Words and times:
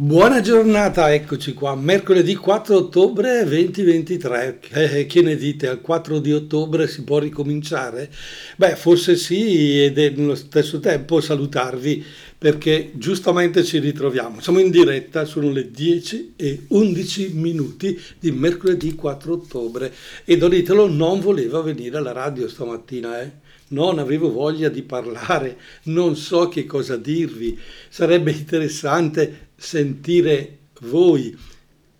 Buona 0.00 0.40
giornata, 0.40 1.12
eccoci 1.12 1.54
qua, 1.54 1.74
mercoledì 1.74 2.36
4 2.36 2.76
ottobre 2.76 3.42
2023. 3.44 4.60
Eh, 4.70 5.06
che 5.06 5.22
ne 5.22 5.34
dite? 5.34 5.66
Al 5.66 5.80
4 5.80 6.20
di 6.20 6.32
ottobre 6.32 6.86
si 6.86 7.02
può 7.02 7.18
ricominciare? 7.18 8.08
Beh, 8.54 8.76
forse 8.76 9.16
sì, 9.16 9.82
ed 9.82 9.98
è 9.98 10.10
nello 10.10 10.36
stesso 10.36 10.78
tempo 10.78 11.20
salutarvi 11.20 12.04
perché 12.38 12.92
giustamente 12.94 13.64
ci 13.64 13.80
ritroviamo. 13.80 14.40
Siamo 14.40 14.60
in 14.60 14.70
diretta, 14.70 15.24
sono 15.24 15.50
le 15.50 15.68
10 15.72 16.34
e 16.36 16.66
11 16.68 17.32
minuti 17.34 18.00
di 18.20 18.30
mercoledì 18.30 18.94
4 18.94 19.32
ottobre 19.32 19.92
e 20.24 20.36
Donitelo 20.36 20.86
non 20.86 21.18
voleva 21.18 21.60
venire 21.60 21.96
alla 21.96 22.12
radio 22.12 22.48
stamattina, 22.48 23.20
eh? 23.20 23.46
non 23.70 23.98
avevo 23.98 24.30
voglia 24.30 24.68
di 24.68 24.82
parlare, 24.82 25.56
non 25.84 26.14
so 26.14 26.48
che 26.48 26.66
cosa 26.66 26.96
dirvi. 26.96 27.58
Sarebbe 27.88 28.30
interessante 28.30 29.47
sentire 29.58 30.58
voi. 30.82 31.36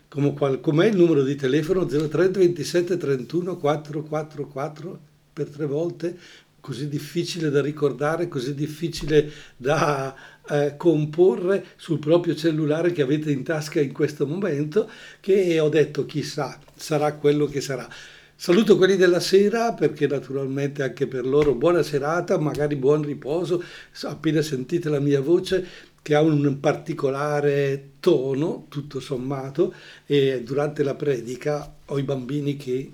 Com'è 0.09 0.87
il 0.87 0.97
numero 0.97 1.23
di 1.23 1.35
telefono? 1.35 1.85
03 1.85 2.29
27 2.29 2.97
31 2.97 3.57
444 3.57 5.01
per 5.33 5.49
tre 5.49 5.67
volte? 5.67 6.17
Così 6.61 6.89
difficile 6.89 7.51
da 7.51 7.61
ricordare, 7.61 8.29
così 8.29 8.55
difficile 8.55 9.31
da 9.57 10.15
eh, 10.49 10.75
comporre 10.77 11.67
sul 11.77 11.99
proprio 11.99 12.35
cellulare 12.35 12.93
che 12.93 13.03
avete 13.03 13.31
in 13.31 13.43
tasca 13.43 13.81
in 13.81 13.93
questo 13.93 14.27
momento, 14.27 14.89
che 15.21 15.59
ho 15.61 15.69
detto 15.69 16.07
chissà, 16.07 16.59
sarà 16.75 17.15
quello 17.15 17.47
che 17.47 17.61
sarà. 17.61 17.89
Saluto 18.41 18.77
quelli 18.77 18.97
della 18.97 19.21
sera 19.21 19.73
perché 19.73 20.07
naturalmente 20.07 20.83
anche 20.83 21.07
per 21.07 21.27
loro 21.27 21.55
buona 21.55 21.83
serata, 21.83 22.39
magari 22.39 22.77
buon 22.77 23.03
riposo, 23.03 23.63
appena 24.03 24.43
sentite 24.43 24.89
la 24.89 25.01
mia 25.01 25.21
voce 25.21 25.67
che 26.03 26.15
ha 26.15 26.21
un 26.21 26.59
particolare 26.61 27.91
tono, 28.01 28.67
tutto 28.69 29.01
sommato, 29.01 29.75
e 30.07 30.43
durante 30.43 30.83
la 30.83 30.95
predica 30.95 31.75
ho 31.85 31.99
i 31.99 32.03
bambini 32.03 32.57
che 32.57 32.93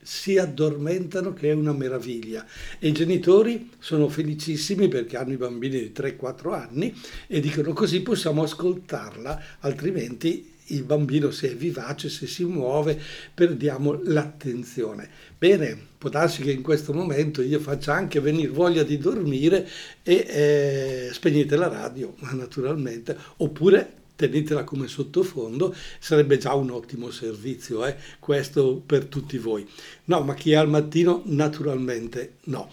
si 0.00 0.38
addormentano, 0.38 1.32
che 1.32 1.50
è 1.50 1.52
una 1.52 1.72
meraviglia. 1.72 2.46
E 2.78 2.88
i 2.88 2.92
genitori 2.92 3.70
sono 3.80 4.08
felicissimi 4.08 4.86
perché 4.86 5.16
hanno 5.16 5.32
i 5.32 5.36
bambini 5.36 5.78
di 5.78 5.92
3-4 5.92 6.52
anni 6.52 6.94
e 7.26 7.40
dicono 7.40 7.72
così 7.72 8.02
possiamo 8.02 8.44
ascoltarla, 8.44 9.42
altrimenti 9.60 10.54
il 10.68 10.82
bambino 10.84 11.30
se 11.30 11.50
è 11.50 11.54
vivace, 11.54 12.08
se 12.08 12.26
si 12.26 12.44
muove, 12.44 13.00
perdiamo 13.32 14.00
l'attenzione. 14.04 15.08
Bene, 15.38 15.78
può 15.98 16.10
darsi 16.10 16.42
che 16.42 16.50
in 16.50 16.62
questo 16.62 16.92
momento 16.92 17.42
io 17.42 17.60
faccia 17.60 17.94
anche 17.94 18.20
venire 18.20 18.48
voglia 18.48 18.82
di 18.82 18.98
dormire 18.98 19.68
e 20.02 20.26
eh, 20.28 21.10
spegnete 21.12 21.56
la 21.56 21.68
radio, 21.68 22.14
naturalmente, 22.32 23.16
oppure 23.36 24.04
tenetela 24.16 24.64
come 24.64 24.88
sottofondo, 24.88 25.74
sarebbe 25.98 26.38
già 26.38 26.54
un 26.54 26.70
ottimo 26.70 27.10
servizio, 27.10 27.84
eh? 27.84 27.96
questo 28.18 28.82
per 28.84 29.04
tutti 29.04 29.36
voi. 29.38 29.68
No, 30.04 30.22
ma 30.22 30.34
chi 30.34 30.52
è 30.52 30.54
al 30.56 30.68
mattino, 30.68 31.22
naturalmente 31.26 32.36
no. 32.44 32.72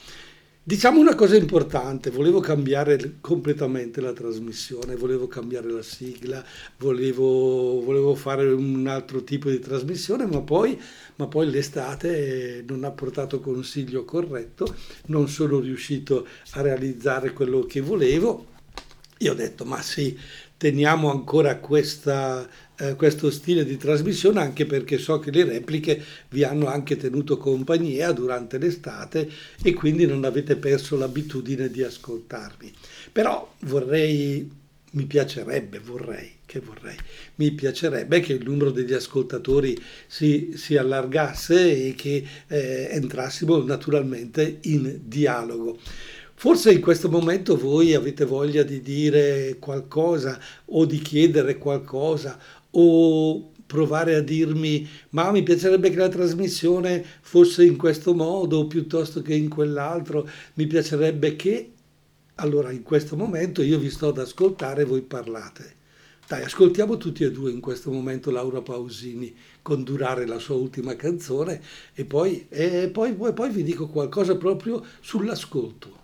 Diciamo 0.65 1.01
una 1.01 1.13
cosa 1.13 1.35
importante, 1.35 2.09
volevo 2.09 2.39
cambiare 2.39 3.17
completamente 3.19 3.99
la 3.99 4.13
trasmissione, 4.13 4.95
volevo 4.95 5.27
cambiare 5.27 5.69
la 5.69 5.81
sigla, 5.81 6.41
volevo, 6.77 7.81
volevo 7.81 8.15
fare 8.15 8.49
un 8.49 8.87
altro 8.87 9.25
tipo 9.25 9.49
di 9.49 9.59
trasmissione, 9.59 10.25
ma 10.25 10.39
poi, 10.39 10.79
ma 11.17 11.27
poi 11.27 11.49
l'estate 11.49 12.63
non 12.65 12.85
ha 12.85 12.91
portato 12.91 13.41
consiglio 13.41 14.05
corretto, 14.05 14.73
non 15.07 15.27
sono 15.27 15.59
riuscito 15.59 16.25
a 16.51 16.61
realizzare 16.61 17.33
quello 17.33 17.65
che 17.65 17.81
volevo. 17.81 18.47
Io 19.17 19.33
ho 19.33 19.35
detto, 19.35 19.65
ma 19.65 19.81
sì, 19.81 20.17
teniamo 20.55 21.11
ancora 21.11 21.57
questa, 21.57 22.47
eh, 22.83 22.95
questo 22.95 23.31
stile 23.31 23.63
di 23.63 23.77
trasmissione 23.77 24.41
anche 24.41 24.65
perché 24.65 24.97
so 24.97 25.19
che 25.19 25.31
le 25.31 25.45
repliche 25.45 26.03
vi 26.29 26.43
hanno 26.43 26.67
anche 26.67 26.97
tenuto 26.97 27.37
compagnia 27.37 28.11
durante 28.11 28.57
l'estate 28.57 29.29
e 29.61 29.73
quindi 29.73 30.05
non 30.05 30.25
avete 30.25 30.55
perso 30.57 30.97
l'abitudine 30.97 31.69
di 31.69 31.81
ascoltarmi. 31.81 32.73
Però 33.11 33.53
vorrei, 33.61 34.49
mi 34.91 35.05
piacerebbe, 35.05 35.79
vorrei, 35.79 36.31
che 36.45 36.59
vorrei, 36.59 36.97
mi 37.35 37.51
piacerebbe 37.51 38.19
che 38.19 38.33
il 38.33 38.43
numero 38.43 38.71
degli 38.71 38.93
ascoltatori 38.93 39.81
si, 40.07 40.51
si 40.55 40.75
allargasse 40.75 41.87
e 41.87 41.95
che 41.95 42.25
eh, 42.47 42.89
entrassimo 42.91 43.63
naturalmente 43.63 44.59
in 44.63 44.99
dialogo. 45.03 45.79
Forse 46.35 46.73
in 46.73 46.81
questo 46.81 47.07
momento 47.07 47.55
voi 47.55 47.93
avete 47.93 48.25
voglia 48.25 48.63
di 48.63 48.81
dire 48.81 49.55
qualcosa 49.59 50.37
o 50.65 50.85
di 50.85 50.99
chiedere 50.99 51.57
qualcosa 51.57 52.37
o 52.75 53.51
provare 53.65 54.15
a 54.15 54.21
dirmi 54.21 54.87
ma 55.09 55.31
mi 55.31 55.41
piacerebbe 55.41 55.89
che 55.89 55.97
la 55.97 56.09
trasmissione 56.09 57.03
fosse 57.21 57.65
in 57.65 57.75
questo 57.75 58.13
modo 58.13 58.67
piuttosto 58.67 59.21
che 59.21 59.33
in 59.33 59.49
quell'altro, 59.49 60.29
mi 60.55 60.67
piacerebbe 60.67 61.35
che... 61.35 61.69
Allora 62.37 62.71
in 62.71 62.81
questo 62.81 63.15
momento 63.15 63.61
io 63.61 63.77
vi 63.77 63.91
sto 63.91 64.07
ad 64.07 64.17
ascoltare 64.17 64.81
e 64.81 64.85
voi 64.85 65.01
parlate. 65.01 65.75
Dai, 66.27 66.41
ascoltiamo 66.41 66.97
tutti 66.97 67.23
e 67.23 67.31
due 67.31 67.51
in 67.51 67.59
questo 67.59 67.91
momento 67.91 68.31
Laura 68.31 68.61
Pausini 68.61 69.35
con 69.61 69.83
Durare 69.83 70.25
la 70.25 70.39
sua 70.39 70.55
ultima 70.55 70.95
canzone 70.95 71.61
e 71.93 72.05
poi, 72.05 72.47
e 72.49 72.89
poi, 72.89 73.13
poi 73.13 73.49
vi 73.51 73.61
dico 73.61 73.87
qualcosa 73.87 74.35
proprio 74.35 74.83
sull'ascolto. 74.99 76.02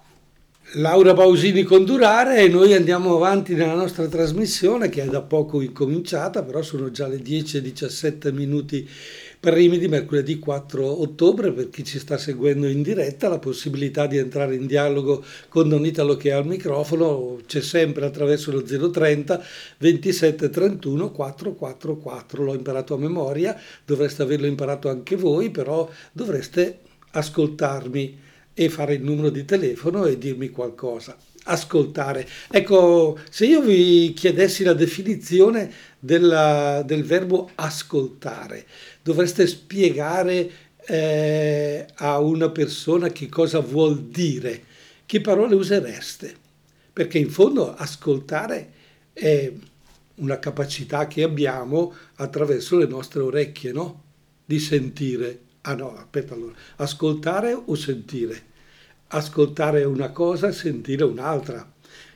Laura 0.74 1.16
Pausini 1.16 1.64
con 1.64 1.84
Durare 1.84 2.44
e 2.44 2.48
noi 2.48 2.76
andiamo 2.76 3.16
avanti 3.16 3.56
nella 3.56 3.74
nostra 3.74 4.08
trasmissione 4.08 4.88
che 4.88 5.02
è 5.02 5.08
da 5.08 5.24
poco 5.24 5.62
incominciata, 5.62 6.44
però 6.44 6.62
sono 6.62 6.92
già 6.92 7.08
le 7.08 7.24
10 7.24 7.58
e 7.58 7.62
17 7.64 8.32
minuti 8.32 8.88
primi 9.40 9.80
di 9.80 9.88
mercoledì 9.88 10.38
4 10.38 11.02
ottobre. 11.02 11.54
Per 11.54 11.72
chi 11.72 11.84
ci 11.84 11.98
sta 11.98 12.20
seguendo 12.20 12.68
in 12.68 12.84
diretta 12.84 13.30
la 13.30 13.40
possibilità 13.40 14.06
di 14.06 14.18
entrare 14.18 14.54
in 14.54 14.68
dialogo 14.68 15.26
con 15.48 15.70
Don 15.70 15.84
Italo 15.88 16.16
che 16.16 16.30
è 16.30 16.34
al 16.34 16.46
microfono 16.46 17.40
c'è 17.48 17.62
sempre 17.62 18.06
attraverso 18.06 18.52
lo 18.52 18.62
030 18.62 19.44
27 19.80 20.52
31 20.52 21.12
444 21.12 22.44
l'ho 22.44 22.54
imparato 22.54 22.94
a 22.94 23.00
memoria 23.00 23.60
dovreste 23.84 24.22
averlo 24.22 24.46
imparato 24.46 24.88
anche 24.88 25.16
voi 25.16 25.50
però 25.50 25.90
dovreste 26.12 26.82
ascoltarmi 27.10 28.28
e 28.62 28.68
fare 28.68 28.96
il 28.96 29.04
numero 29.04 29.30
di 29.30 29.46
telefono 29.46 30.06
e 30.06 30.18
dirmi 30.18 30.50
qualcosa. 30.50 31.16
Ascoltare. 31.46 32.28
Ecco, 32.52 33.18
se 33.30 33.46
io 33.46 33.62
vi 33.62 34.12
chiedessi 34.14 34.66
la 34.66 34.74
definizione 34.74 35.72
della, 35.98 36.84
del 36.86 37.06
verbo 37.06 37.52
ascoltare, 37.56 38.66
dovreste 39.02 39.48
spiegare 39.48 40.52
eh, 40.86 41.86
a 41.96 42.20
una 42.20 42.50
persona 42.50 43.08
che 43.08 43.30
cosa 43.30 43.60
vuol 43.60 44.08
dire, 44.08 44.64
che 45.06 45.22
parole 45.22 45.56
usereste, 45.56 46.36
perché 46.92 47.18
in 47.18 47.30
fondo 47.30 47.74
ascoltare 47.74 48.72
è 49.14 49.50
una 50.16 50.38
capacità 50.38 51.08
che 51.08 51.24
abbiamo 51.24 51.94
attraverso 52.16 52.78
le 52.78 52.88
nostre 52.88 53.22
orecchie, 53.22 53.72
no? 53.72 54.04
Di 54.44 54.60
sentire. 54.60 55.44
Ah 55.62 55.76
no, 55.76 55.96
aspetta 55.96 56.34
allora, 56.34 56.56
ascoltare 56.76 57.54
o 57.54 57.74
sentire? 57.76 58.48
Ascoltare 59.10 59.84
una 59.84 60.12
cosa 60.12 60.48
e 60.48 60.54
sentire 60.54 61.04
un'altra. 61.04 61.72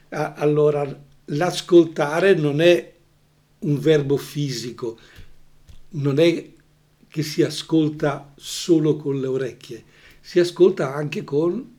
Allora, 0.09 0.85
l'ascoltare 1.25 2.35
non 2.35 2.61
è 2.61 2.93
un 3.59 3.79
verbo 3.79 4.17
fisico, 4.17 4.97
non 5.91 6.19
è 6.19 6.51
che 7.07 7.23
si 7.23 7.41
ascolta 7.41 8.33
solo 8.35 8.95
con 8.97 9.19
le 9.19 9.27
orecchie, 9.27 9.83
si 10.19 10.39
ascolta 10.39 10.93
anche 10.93 11.23
con 11.23 11.71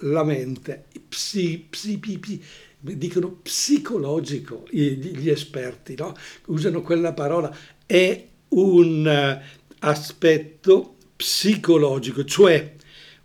la 0.00 0.24
mente, 0.24 0.86
psi, 1.08 1.66
psi, 1.70 1.98
pi, 1.98 2.18
pi, 2.18 2.42
dicono 2.80 3.30
psicologico 3.42 4.66
gli 4.70 5.30
esperti, 5.30 5.94
no? 5.96 6.14
usano 6.46 6.82
quella 6.82 7.14
parola, 7.14 7.54
è 7.86 8.26
un 8.48 9.40
aspetto 9.78 10.96
psicologico, 11.16 12.24
cioè 12.24 12.74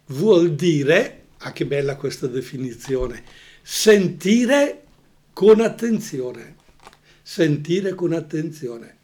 vuol 0.10 0.56
dire, 0.56 1.26
ah 1.38 1.52
che 1.52 1.66
bella 1.66 1.96
questa 1.96 2.28
definizione, 2.28 3.24
sentire 3.62 4.84
con 5.34 5.62
attenzione, 5.62 6.56
sentire 7.22 7.94
con 7.94 8.14
attenzione. 8.14 8.98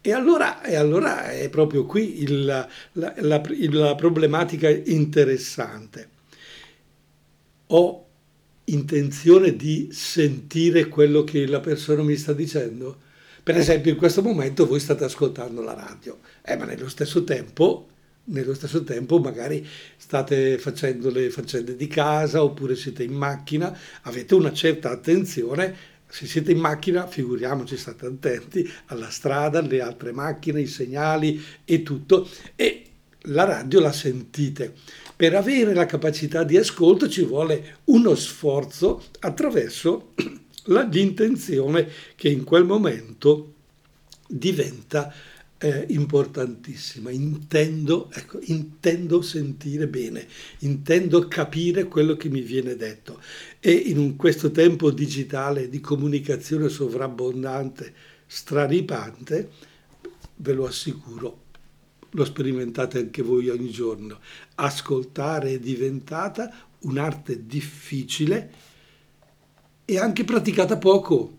E 0.00 0.12
allora, 0.12 0.62
e 0.62 0.74
allora 0.74 1.30
è 1.30 1.48
proprio 1.48 1.86
qui 1.86 2.22
il, 2.22 2.44
la, 2.44 2.68
la, 2.92 3.14
la, 3.16 3.94
problematica 3.94 4.68
interessante. 4.68 6.08
Ho 7.68 8.06
intenzione 8.64 9.54
di 9.54 9.90
sentire 9.92 10.88
quello 10.88 11.22
che 11.22 11.46
la 11.46 11.60
persona 11.60 12.02
mi 12.02 12.16
sta 12.16 12.32
dicendo? 12.32 12.98
Per 13.42 13.56
esempio, 13.56 13.92
in 13.92 13.96
questo 13.96 14.22
momento 14.22 14.66
voi 14.66 14.80
state 14.80 15.04
ascoltando 15.04 15.62
la 15.62 15.74
radio, 15.74 16.18
eh, 16.42 16.56
ma 16.56 16.64
nello 16.64 16.88
stesso 16.88 17.22
tempo 17.22 17.88
nello 18.32 18.54
stesso 18.54 18.82
tempo 18.82 19.18
magari 19.18 19.66
state 19.96 20.58
facendo 20.58 21.10
le 21.10 21.30
faccende 21.30 21.76
di 21.76 21.86
casa 21.86 22.42
oppure 22.42 22.74
siete 22.74 23.02
in 23.02 23.12
macchina, 23.12 23.76
avete 24.02 24.34
una 24.34 24.52
certa 24.52 24.90
attenzione 24.90 25.90
se 26.12 26.26
siete 26.26 26.52
in 26.52 26.58
macchina, 26.58 27.06
figuriamoci, 27.06 27.74
state 27.74 28.04
attenti 28.04 28.70
alla 28.86 29.08
strada, 29.08 29.60
alle 29.60 29.80
altre 29.80 30.12
macchine, 30.12 30.60
i 30.60 30.66
segnali 30.66 31.42
e 31.64 31.82
tutto. 31.82 32.28
E 32.54 32.84
la 33.26 33.44
radio 33.44 33.80
la 33.80 33.92
sentite. 33.92 34.74
Per 35.16 35.34
avere 35.34 35.72
la 35.72 35.86
capacità 35.86 36.44
di 36.44 36.58
ascolto 36.58 37.08
ci 37.08 37.24
vuole 37.24 37.78
uno 37.84 38.14
sforzo 38.14 39.04
attraverso 39.20 40.12
l'intenzione 40.66 41.88
che 42.14 42.28
in 42.28 42.44
quel 42.44 42.64
momento 42.64 43.54
diventa 44.28 45.14
eh, 45.62 45.86
importantissima. 45.90 47.10
Intendo, 47.10 48.10
ecco, 48.12 48.40
intendo 48.42 49.22
sentire 49.22 49.86
bene, 49.86 50.26
intendo 50.60 51.28
capire 51.28 51.84
quello 51.84 52.16
che 52.16 52.28
mi 52.28 52.40
viene 52.40 52.74
detto. 52.74 53.20
E 53.60 53.70
in 53.70 54.16
questo 54.16 54.50
tempo 54.50 54.90
digitale 54.90 55.68
di 55.68 55.78
comunicazione 55.78 56.68
sovrabbondante, 56.68 57.94
straripante, 58.26 59.50
ve 60.36 60.52
lo 60.52 60.66
assicuro, 60.66 61.42
lo 62.10 62.24
sperimentate 62.24 62.98
anche 62.98 63.22
voi 63.22 63.48
ogni 63.48 63.70
giorno. 63.70 64.18
Ascoltare 64.56 65.52
è 65.52 65.58
diventata 65.60 66.52
un'arte 66.80 67.46
difficile 67.46 68.52
e 69.84 69.96
anche 69.96 70.24
praticata 70.24 70.76
poco. 70.76 71.38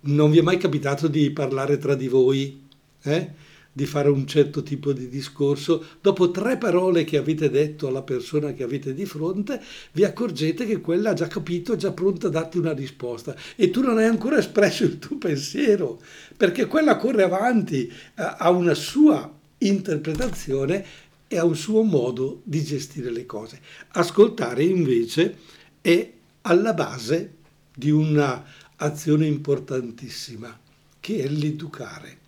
Non 0.00 0.30
vi 0.30 0.38
è 0.38 0.42
mai 0.42 0.56
capitato 0.56 1.08
di 1.08 1.30
parlare 1.30 1.76
tra 1.76 1.94
di 1.94 2.08
voi 2.08 2.66
eh? 3.02 3.30
di 3.78 3.86
fare 3.86 4.08
un 4.08 4.26
certo 4.26 4.64
tipo 4.64 4.92
di 4.92 5.08
discorso, 5.08 5.84
dopo 6.00 6.32
tre 6.32 6.56
parole 6.56 7.04
che 7.04 7.16
avete 7.16 7.48
detto 7.48 7.86
alla 7.86 8.02
persona 8.02 8.52
che 8.52 8.64
avete 8.64 8.92
di 8.92 9.06
fronte, 9.06 9.62
vi 9.92 10.02
accorgete 10.02 10.66
che 10.66 10.80
quella 10.80 11.10
ha 11.10 11.14
già 11.14 11.28
capito, 11.28 11.74
è 11.74 11.76
già 11.76 11.92
pronta 11.92 12.26
a 12.26 12.30
darti 12.30 12.58
una 12.58 12.72
risposta 12.72 13.36
e 13.54 13.70
tu 13.70 13.80
non 13.80 13.98
hai 13.98 14.06
ancora 14.06 14.38
espresso 14.38 14.82
il 14.82 14.98
tuo 14.98 15.16
pensiero, 15.16 16.00
perché 16.36 16.66
quella 16.66 16.96
corre 16.96 17.22
avanti, 17.22 17.86
eh, 17.86 17.92
ha 18.16 18.50
una 18.50 18.74
sua 18.74 19.32
interpretazione 19.58 20.84
e 21.28 21.38
ha 21.38 21.44
un 21.44 21.54
suo 21.54 21.82
modo 21.82 22.40
di 22.42 22.64
gestire 22.64 23.12
le 23.12 23.26
cose. 23.26 23.60
Ascoltare 23.90 24.64
invece 24.64 25.36
è 25.80 26.12
alla 26.42 26.74
base 26.74 27.34
di 27.76 27.90
un'azione 27.90 29.24
importantissima, 29.24 30.58
che 30.98 31.22
è 31.22 31.28
l'educare 31.28 32.26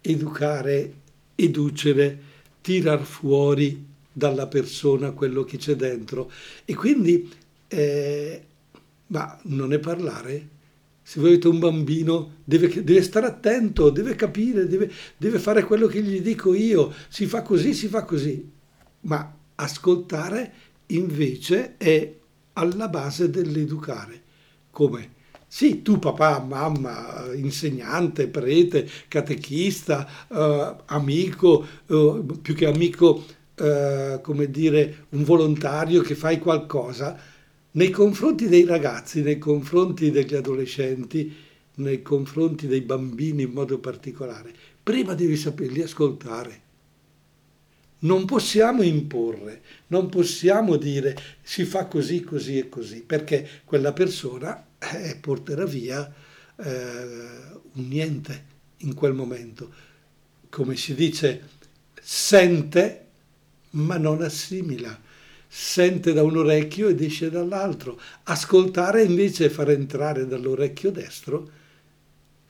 educare, 0.00 0.94
educere, 1.34 2.18
tirar 2.60 3.02
fuori 3.02 3.86
dalla 4.12 4.46
persona 4.46 5.12
quello 5.12 5.44
che 5.44 5.56
c'è 5.56 5.74
dentro. 5.74 6.30
E 6.64 6.74
quindi, 6.74 7.30
eh, 7.68 8.42
ma 9.08 9.38
non 9.44 9.72
è 9.72 9.78
parlare? 9.78 10.58
Se 11.02 11.18
voi 11.20 11.30
avete 11.30 11.48
un 11.48 11.58
bambino, 11.58 12.34
deve, 12.44 12.68
deve 12.84 13.02
stare 13.02 13.26
attento, 13.26 13.90
deve 13.90 14.14
capire, 14.14 14.68
deve, 14.68 14.90
deve 15.16 15.38
fare 15.38 15.64
quello 15.64 15.86
che 15.86 16.02
gli 16.02 16.20
dico 16.20 16.54
io, 16.54 16.92
si 17.08 17.26
fa 17.26 17.42
così, 17.42 17.74
si 17.74 17.88
fa 17.88 18.04
così. 18.04 18.48
Ma 19.02 19.36
ascoltare 19.56 20.52
invece 20.86 21.76
è 21.76 22.14
alla 22.54 22.88
base 22.88 23.30
dell'educare. 23.30 24.22
Come? 24.70 25.18
Sì, 25.52 25.82
tu 25.82 25.98
papà, 25.98 26.38
mamma, 26.38 27.32
insegnante, 27.34 28.28
prete, 28.28 28.88
catechista, 29.08 30.08
eh, 30.28 30.76
amico, 30.86 31.66
eh, 31.88 32.22
più 32.40 32.54
che 32.54 32.66
amico, 32.66 33.24
eh, 33.56 34.20
come 34.22 34.48
dire, 34.48 35.06
un 35.10 35.24
volontario 35.24 36.02
che 36.02 36.14
fai 36.14 36.38
qualcosa, 36.38 37.18
nei 37.72 37.90
confronti 37.90 38.46
dei 38.46 38.64
ragazzi, 38.64 39.22
nei 39.22 39.38
confronti 39.38 40.12
degli 40.12 40.36
adolescenti, 40.36 41.34
nei 41.76 42.00
confronti 42.00 42.68
dei 42.68 42.82
bambini 42.82 43.42
in 43.42 43.50
modo 43.50 43.78
particolare, 43.80 44.52
prima 44.82 45.14
devi 45.14 45.36
saperli 45.36 45.82
ascoltare. 45.82 46.60
Non 48.02 48.24
possiamo 48.24 48.82
imporre, 48.82 49.62
non 49.88 50.08
possiamo 50.08 50.76
dire 50.76 51.16
si 51.42 51.64
fa 51.64 51.86
così, 51.86 52.22
così 52.22 52.56
e 52.58 52.68
così, 52.68 53.02
perché 53.02 53.46
quella 53.64 53.92
persona 53.92 54.64
eh, 54.80 55.16
porterà 55.20 55.64
via 55.64 56.12
eh, 56.56 56.72
un 57.72 57.88
niente 57.88 58.44
in 58.78 58.94
quel 58.94 59.12
momento. 59.12 59.70
Come 60.48 60.76
si 60.76 60.94
dice, 60.94 61.48
sente 62.00 63.06
ma 63.70 63.96
non 63.96 64.22
assimila, 64.22 64.98
sente 65.46 66.12
da 66.12 66.22
un 66.22 66.38
orecchio 66.38 66.88
ed 66.88 67.00
esce 67.00 67.30
dall'altro. 67.30 68.00
Ascoltare 68.24 69.02
invece 69.02 69.46
è 69.46 69.48
far 69.48 69.70
entrare 69.70 70.26
dall'orecchio 70.26 70.90
destro 70.90 71.50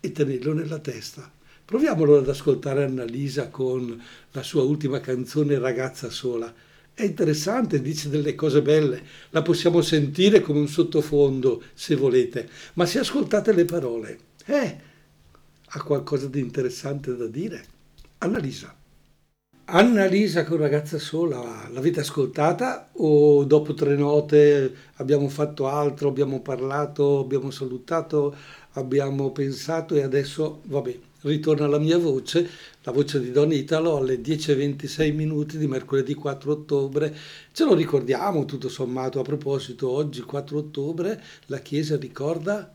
e 0.00 0.12
tenerlo 0.12 0.54
nella 0.54 0.78
testa. 0.78 1.30
Proviamolo 1.64 2.18
ad 2.18 2.28
ascoltare 2.28 2.84
Annalisa 2.84 3.48
con 3.48 4.02
la 4.32 4.42
sua 4.42 4.62
ultima 4.62 5.00
canzone 5.00 5.58
Ragazza 5.58 6.10
sola. 6.10 6.52
È 7.00 7.04
interessante, 7.04 7.80
dice 7.80 8.10
delle 8.10 8.34
cose 8.34 8.60
belle, 8.60 9.02
la 9.30 9.40
possiamo 9.40 9.80
sentire 9.80 10.42
come 10.42 10.58
un 10.58 10.68
sottofondo 10.68 11.62
se 11.72 11.96
volete, 11.96 12.46
ma 12.74 12.84
se 12.84 12.98
ascoltate 12.98 13.54
le 13.54 13.64
parole, 13.64 14.18
eh, 14.44 14.76
ha 15.64 15.82
qualcosa 15.82 16.26
di 16.26 16.40
interessante 16.40 17.16
da 17.16 17.26
dire. 17.26 17.64
Annalisa. 18.18 18.76
Annalisa 19.64 20.44
con 20.44 20.58
ragazza 20.58 20.98
sola, 20.98 21.70
l'avete 21.72 22.00
ascoltata 22.00 22.90
o 22.92 23.44
dopo 23.44 23.72
tre 23.72 23.96
note 23.96 24.74
abbiamo 24.96 25.30
fatto 25.30 25.68
altro, 25.68 26.08
abbiamo 26.10 26.42
parlato, 26.42 27.20
abbiamo 27.20 27.50
salutato, 27.50 28.36
abbiamo 28.72 29.30
pensato 29.30 29.94
e 29.94 30.02
adesso, 30.02 30.60
vabbè, 30.64 30.98
ritorna 31.22 31.66
la 31.66 31.78
mia 31.78 31.96
voce, 31.96 32.46
la 32.82 32.92
voce 32.92 33.20
di 33.20 33.30
Don 33.30 33.52
Italo 33.52 33.96
alle 33.96 34.20
10.26 34.20 35.14
minuti 35.14 35.58
di 35.58 35.66
mercoledì 35.66 36.14
4 36.14 36.52
ottobre. 36.52 37.14
Ce 37.52 37.64
lo 37.64 37.74
ricordiamo 37.74 38.46
tutto 38.46 38.68
sommato, 38.68 39.20
a 39.20 39.22
proposito, 39.22 39.90
oggi 39.90 40.22
4 40.22 40.58
ottobre 40.58 41.22
la 41.46 41.58
Chiesa 41.58 41.96
ricorda 41.98 42.72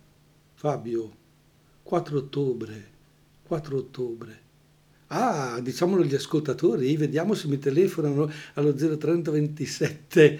Fabio, 0.53 1.15
4 1.81 2.17
ottobre, 2.17 2.87
4 3.47 3.77
ottobre. 3.77 4.43
Ah, 5.07 5.59
diciamolo 5.61 6.01
agli 6.01 6.15
ascoltatori, 6.15 6.95
vediamo 6.97 7.33
se 7.35 7.47
mi 7.47 7.59
telefonano 7.59 8.29
allo 8.55 8.73
030 8.73 9.31
27 9.31 10.39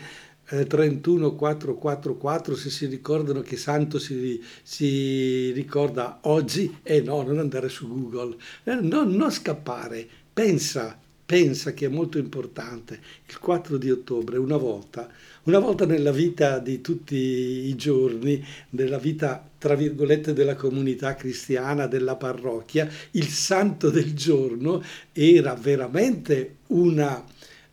eh, 0.50 0.66
31444 0.66 2.56
se 2.56 2.70
si 2.70 2.86
ricordano 2.86 3.42
che 3.42 3.58
Santo 3.58 4.00
si, 4.00 4.42
si 4.62 5.52
ricorda 5.52 6.20
oggi 6.24 6.78
eh 6.84 7.02
no, 7.02 7.22
non 7.24 7.40
andare 7.40 7.70
su 7.70 7.88
Google, 7.88 8.36
eh, 8.64 8.76
no, 8.76 9.04
non 9.04 9.32
scappare, 9.32 10.08
pensa, 10.32 10.98
pensa 11.26 11.74
che 11.74 11.88
è 11.88 11.90
molto 11.90 12.18
importante. 12.18 13.00
Il 13.28 13.40
4 13.40 13.78
di 13.78 13.90
ottobre, 13.90 14.38
una 14.38 14.58
volta, 14.58 15.10
una 15.44 15.60
volta 15.60 15.86
nella 15.86 16.12
vita 16.12 16.60
di 16.60 16.82
tutti 16.82 17.16
i 17.16 17.76
giorni, 17.76 18.44
nella 18.72 18.98
vita 18.98 19.48
tra 19.58 19.76
virgolette 19.76 20.34
della 20.34 20.56
comunità 20.56 21.16
cristiana, 21.16 21.88
della 21.88 22.16
parrocchia, 22.16 22.88
il 23.12 23.28
santo 23.28 23.90
del 23.90 24.14
giorno 24.14 24.84
era 25.12 25.56
veramente 25.56 26.58
una, 26.68 27.24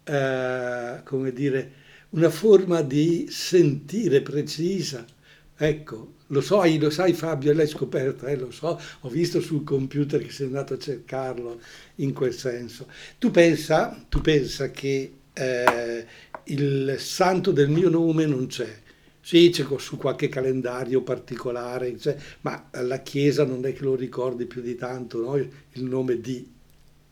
eh, 0.04 1.00
come 1.04 1.32
dire, 1.32 1.80
una 2.12 2.30
forma 2.30 2.82
di 2.82 3.26
sentire 3.30 4.22
precisa. 4.22 5.04
Ecco, 5.56 6.14
lo 6.28 6.40
so, 6.40 6.62
lo 6.78 6.90
sai 6.90 7.12
Fabio, 7.12 7.52
l'hai 7.52 7.68
scoperto, 7.68 8.26
eh, 8.26 8.36
lo 8.36 8.50
so, 8.50 8.80
ho 9.00 9.08
visto 9.08 9.40
sul 9.40 9.64
computer 9.64 10.20
che 10.20 10.30
sei 10.30 10.46
andato 10.46 10.74
a 10.74 10.78
cercarlo 10.78 11.60
in 11.96 12.12
quel 12.12 12.32
senso. 12.32 12.86
Tu 13.18 13.30
pensa, 13.30 14.04
tu 14.08 14.20
pensa 14.20 14.70
che 14.70 15.12
eh, 15.32 16.06
il 16.44 16.96
santo 16.98 17.52
del 17.52 17.68
mio 17.68 17.88
nome 17.88 18.26
non 18.26 18.46
c'è. 18.46 18.80
Sì, 19.20 19.50
c'è 19.50 19.64
su 19.78 19.96
qualche 19.98 20.28
calendario 20.28 21.02
particolare, 21.02 21.96
cioè, 21.96 22.16
ma 22.40 22.68
la 22.72 23.00
Chiesa 23.02 23.44
non 23.44 23.64
è 23.64 23.72
che 23.72 23.84
lo 23.84 23.94
ricordi 23.94 24.46
più 24.46 24.60
di 24.62 24.74
tanto, 24.74 25.20
no? 25.20 25.36
il 25.36 25.84
nome 25.84 26.20
di 26.20 26.44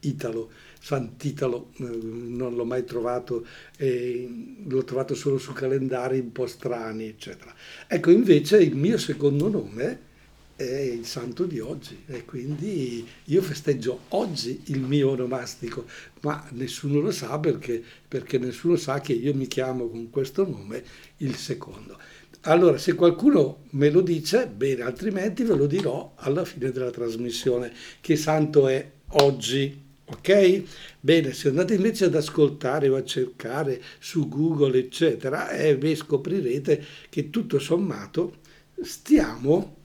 Italo. 0.00 0.50
Sant'Italo 0.80 1.72
eh, 1.76 1.98
non 2.02 2.54
l'ho 2.54 2.64
mai 2.64 2.84
trovato, 2.84 3.46
eh, 3.76 4.28
l'ho 4.66 4.84
trovato 4.84 5.14
solo 5.14 5.38
su 5.38 5.52
calendari 5.52 6.18
un 6.18 6.32
po' 6.32 6.46
strani, 6.46 7.06
eccetera. 7.06 7.54
Ecco, 7.86 8.10
invece 8.10 8.62
il 8.62 8.74
mio 8.76 8.96
secondo 8.96 9.48
nome 9.48 10.08
è 10.56 10.80
il 10.80 11.06
santo 11.06 11.44
di 11.44 11.58
oggi 11.58 12.02
e 12.06 12.24
quindi 12.24 13.06
io 13.24 13.42
festeggio 13.42 14.00
oggi 14.08 14.62
il 14.66 14.80
mio 14.80 15.10
onomastico, 15.10 15.86
ma 16.20 16.46
nessuno 16.52 17.00
lo 17.00 17.10
sa 17.10 17.38
perché, 17.38 17.82
perché 18.06 18.36
nessuno 18.38 18.76
sa 18.76 19.00
che 19.00 19.14
io 19.14 19.34
mi 19.34 19.46
chiamo 19.46 19.88
con 19.88 20.10
questo 20.10 20.46
nome 20.46 20.82
il 21.18 21.34
secondo. 21.36 21.98
Allora, 22.42 22.78
se 22.78 22.94
qualcuno 22.94 23.64
me 23.70 23.90
lo 23.90 24.00
dice, 24.00 24.46
bene, 24.46 24.82
altrimenti 24.82 25.44
ve 25.44 25.54
lo 25.54 25.66
dirò 25.66 26.14
alla 26.16 26.44
fine 26.44 26.70
della 26.70 26.90
trasmissione 26.90 27.72
che 28.00 28.16
santo 28.16 28.66
è 28.66 28.90
oggi. 29.08 29.88
Ok? 30.12 30.62
Bene, 31.00 31.32
se 31.32 31.48
andate 31.48 31.74
invece 31.74 32.06
ad 32.06 32.14
ascoltare 32.14 32.88
o 32.88 32.96
a 32.96 33.04
cercare 33.04 33.80
su 33.98 34.28
Google, 34.28 34.78
eccetera, 34.78 35.50
eh, 35.50 35.76
beh, 35.76 35.94
scoprirete 35.94 36.84
che 37.08 37.30
tutto 37.30 37.58
sommato 37.58 38.38
stiamo 38.82 39.76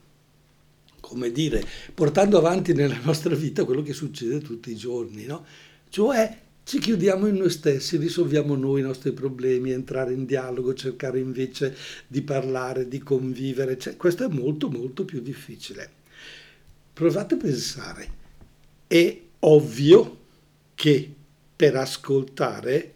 come 0.99 1.31
dire, 1.31 1.63
portando 1.93 2.39
avanti 2.39 2.73
nella 2.73 2.99
nostra 3.03 3.35
vita 3.35 3.63
quello 3.63 3.83
che 3.83 3.93
succede 3.93 4.39
tutti 4.39 4.71
i 4.71 4.75
giorni, 4.75 5.25
no? 5.25 5.45
Cioè 5.87 6.39
ci 6.63 6.79
chiudiamo 6.79 7.27
in 7.27 7.35
noi 7.35 7.51
stessi, 7.51 7.97
risolviamo 7.97 8.55
noi 8.55 8.79
i 8.79 8.83
nostri 8.83 9.11
problemi, 9.11 9.69
entrare 9.69 10.13
in 10.13 10.25
dialogo, 10.25 10.73
cercare 10.73 11.19
invece 11.19 11.75
di 12.07 12.23
parlare, 12.23 12.87
di 12.87 12.97
convivere, 12.97 13.77
cioè, 13.77 13.95
questo 13.97 14.23
è 14.25 14.27
molto 14.33 14.71
molto 14.71 15.05
più 15.05 15.21
difficile. 15.21 15.87
Provate 16.91 17.35
a 17.35 17.37
pensare, 17.37 18.09
è 18.87 19.21
ovvio 19.39 20.17
che 20.75 21.13
per 21.55 21.75
ascoltare 21.75 22.93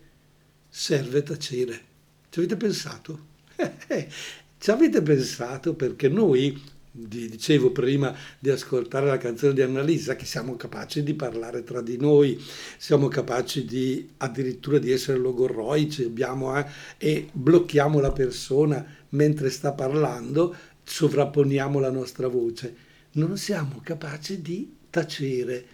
serve 0.67 1.23
tacere. 1.23 1.81
Ci 2.29 2.39
avete 2.39 2.57
pensato? 2.57 3.27
Ci 4.57 4.71
avete 4.71 5.01
pensato 5.01 5.73
perché 5.73 6.09
noi 6.09 6.77
dicevo 6.91 7.71
prima 7.71 8.13
di 8.39 8.49
ascoltare 8.49 9.05
la 9.05 9.17
canzone 9.17 9.53
di 9.53 9.61
Annalisa, 9.61 10.15
che 10.15 10.25
siamo 10.25 10.55
capaci 10.55 11.03
di 11.03 11.13
parlare 11.13 11.63
tra 11.63 11.81
di 11.81 11.97
noi, 11.97 12.41
siamo 12.77 13.07
capaci 13.07 13.63
di 13.63 14.09
addirittura 14.17 14.79
di 14.79 14.91
essere 14.91 15.17
logorroici, 15.17 16.03
abbiamo, 16.03 16.57
eh, 16.57 16.65
e 16.97 17.29
blocchiamo 17.31 17.99
la 17.99 18.11
persona 18.11 18.85
mentre 19.09 19.49
sta 19.49 19.71
parlando, 19.71 20.55
sovrapponiamo 20.83 21.79
la 21.79 21.91
nostra 21.91 22.27
voce. 22.27 22.87
Non 23.11 23.37
siamo 23.37 23.79
capaci 23.83 24.41
di 24.41 24.75
tacere, 24.89 25.65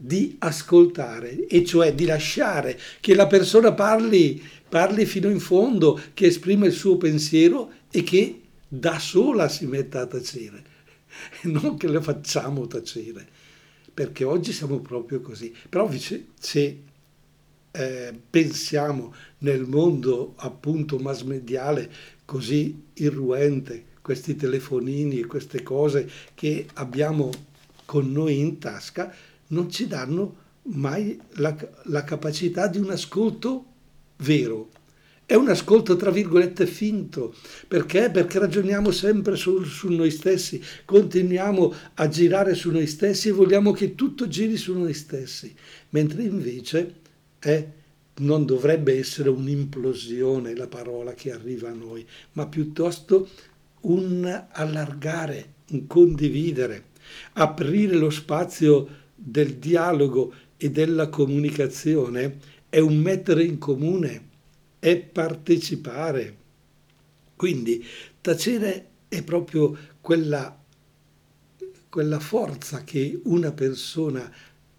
di 0.00 0.36
ascoltare, 0.38 1.46
e 1.46 1.64
cioè 1.64 1.92
di 1.92 2.04
lasciare 2.04 2.78
che 3.00 3.14
la 3.14 3.26
persona 3.26 3.72
parli, 3.72 4.40
parli 4.68 5.04
fino 5.06 5.28
in 5.28 5.40
fondo, 5.40 6.00
che 6.14 6.26
esprima 6.26 6.66
il 6.66 6.72
suo 6.72 6.96
pensiero 6.96 7.72
e 7.90 8.04
che 8.04 8.42
da 8.68 8.98
sola 8.98 9.48
si 9.48 9.66
metta 9.66 10.02
a 10.02 10.06
tacere, 10.06 10.62
non 11.44 11.76
che 11.76 11.88
le 11.88 12.00
facciamo 12.00 12.66
tacere, 12.68 13.26
perché 13.92 14.22
oggi 14.22 14.52
siamo 14.52 14.78
proprio 14.78 15.20
così. 15.20 15.52
Però 15.68 15.90
se 16.38 16.78
eh, 17.72 18.20
pensiamo 18.30 19.12
nel 19.38 19.64
mondo 19.64 20.34
appunto 20.36 20.98
mass 20.98 21.22
mediale 21.22 21.90
così 22.24 22.84
irruente, 22.94 23.84
questi 24.00 24.36
telefonini 24.36 25.18
e 25.18 25.26
queste 25.26 25.62
cose 25.62 26.08
che 26.34 26.66
abbiamo 26.74 27.30
con 27.84 28.12
noi 28.12 28.38
in 28.38 28.58
tasca, 28.58 29.14
non 29.48 29.70
ci 29.70 29.86
danno 29.86 30.46
mai 30.62 31.18
la, 31.36 31.56
la 31.84 32.04
capacità 32.04 32.66
di 32.66 32.78
un 32.78 32.90
ascolto 32.90 33.64
vero, 34.16 34.70
è 35.28 35.34
un 35.34 35.50
ascolto, 35.50 35.94
tra 35.96 36.10
virgolette, 36.10 36.66
finto. 36.66 37.34
Perché? 37.68 38.08
Perché 38.08 38.38
ragioniamo 38.38 38.90
sempre 38.90 39.36
su, 39.36 39.62
su, 39.62 39.90
noi 39.90 40.10
stessi, 40.10 40.58
continuiamo 40.86 41.74
a 41.96 42.08
girare 42.08 42.54
su 42.54 42.70
noi 42.70 42.86
stessi 42.86 43.28
e 43.28 43.32
vogliamo 43.32 43.72
che 43.72 43.94
tutto 43.94 44.26
giri 44.26 44.56
su 44.56 44.72
noi 44.72 44.94
stessi. 44.94 45.54
Mentre 45.90 46.22
invece 46.22 46.94
è, 47.38 47.66
non 48.20 48.46
dovrebbe 48.46 48.98
essere 48.98 49.28
un'implosione 49.28 50.56
la 50.56 50.66
parola 50.66 51.12
che 51.12 51.30
arriva 51.30 51.68
a 51.68 51.74
noi, 51.74 52.06
ma 52.32 52.46
piuttosto 52.46 53.28
un 53.82 54.46
allargare, 54.50 55.52
un 55.72 55.86
condividere, 55.86 56.84
aprire 57.34 57.96
lo 57.96 58.08
spazio 58.08 58.88
del 59.20 59.56
dialogo 59.56 60.32
e 60.56 60.70
della 60.70 61.08
comunicazione 61.08 62.38
è 62.68 62.78
un 62.78 62.98
mettere 62.98 63.42
in 63.42 63.58
comune 63.58 64.26
è 64.78 64.96
partecipare. 64.96 66.36
Quindi 67.34 67.84
tacere 68.20 68.86
è 69.08 69.22
proprio 69.22 69.76
quella, 70.00 70.56
quella 71.88 72.20
forza 72.20 72.84
che 72.84 73.20
una 73.24 73.52
persona 73.52 74.30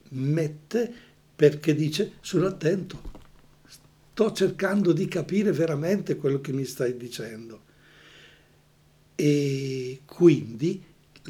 mette 0.09 0.93
perché 1.35 1.75
dice 1.75 2.13
sono 2.21 2.47
attento, 2.47 3.11
sto 3.67 4.31
cercando 4.31 4.91
di 4.93 5.07
capire 5.07 5.51
veramente 5.51 6.15
quello 6.15 6.41
che 6.41 6.53
mi 6.53 6.65
stai 6.65 6.95
dicendo. 6.97 7.67
E 9.15 10.01
quindi 10.05 10.81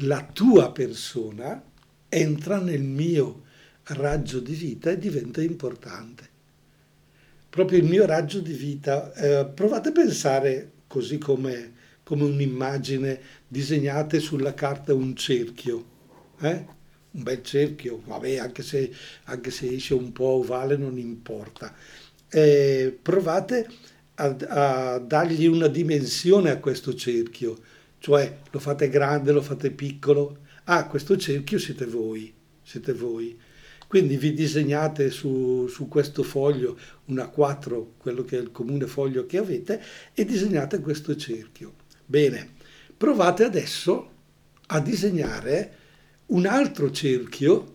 la 0.02 0.24
tua 0.24 0.70
persona 0.70 1.62
entra 2.10 2.60
nel 2.60 2.82
mio 2.82 3.44
raggio 3.84 4.40
di 4.40 4.54
vita 4.54 4.90
e 4.90 4.98
diventa 4.98 5.40
importante 5.40 6.30
proprio 7.50 7.80
il 7.80 7.84
mio 7.84 8.06
raggio 8.06 8.40
di 8.40 8.52
vita. 8.52 9.12
Eh, 9.12 9.44
provate 9.46 9.90
a 9.90 9.92
pensare 9.92 10.70
così 10.86 11.18
come, 11.18 11.72
come 12.04 12.24
un'immagine, 12.24 13.20
disegnate 13.46 14.20
sulla 14.20 14.54
carta 14.54 14.94
un 14.94 15.14
cerchio, 15.16 15.84
eh? 16.40 16.64
un 17.12 17.22
bel 17.24 17.42
cerchio, 17.42 18.00
vabbè, 18.06 18.38
anche 18.38 18.62
se, 18.62 18.90
anche 19.24 19.50
se 19.50 19.66
esce 19.66 19.94
un 19.94 20.12
po' 20.12 20.38
ovale 20.38 20.76
non 20.76 20.96
importa. 20.96 21.74
Eh, 22.28 22.96
provate 23.02 23.68
a, 24.14 24.36
a 24.48 24.98
dargli 24.98 25.46
una 25.46 25.66
dimensione 25.66 26.50
a 26.50 26.58
questo 26.58 26.94
cerchio, 26.94 27.58
cioè 27.98 28.38
lo 28.50 28.60
fate 28.60 28.88
grande, 28.88 29.32
lo 29.32 29.42
fate 29.42 29.72
piccolo. 29.72 30.38
Ah, 30.72 30.86
questo 30.86 31.16
cerchio 31.16 31.58
siete 31.58 31.84
voi, 31.84 32.32
siete 32.62 32.92
voi. 32.92 33.36
Quindi 33.88 34.16
vi 34.16 34.32
disegnate 34.32 35.10
su, 35.10 35.66
su 35.66 35.88
questo 35.88 36.22
foglio, 36.22 36.78
una 37.06 37.26
4, 37.26 37.94
quello 37.98 38.22
che 38.22 38.38
è 38.38 38.40
il 38.40 38.52
comune 38.52 38.86
foglio 38.86 39.26
che 39.26 39.38
avete, 39.38 39.82
e 40.14 40.24
disegnate 40.24 40.78
questo 40.78 41.16
cerchio. 41.16 41.74
Bene, 42.06 42.50
provate 42.96 43.42
adesso 43.42 44.10
a 44.66 44.78
disegnare 44.78 45.74
un 46.26 46.46
altro 46.46 46.92
cerchio, 46.92 47.74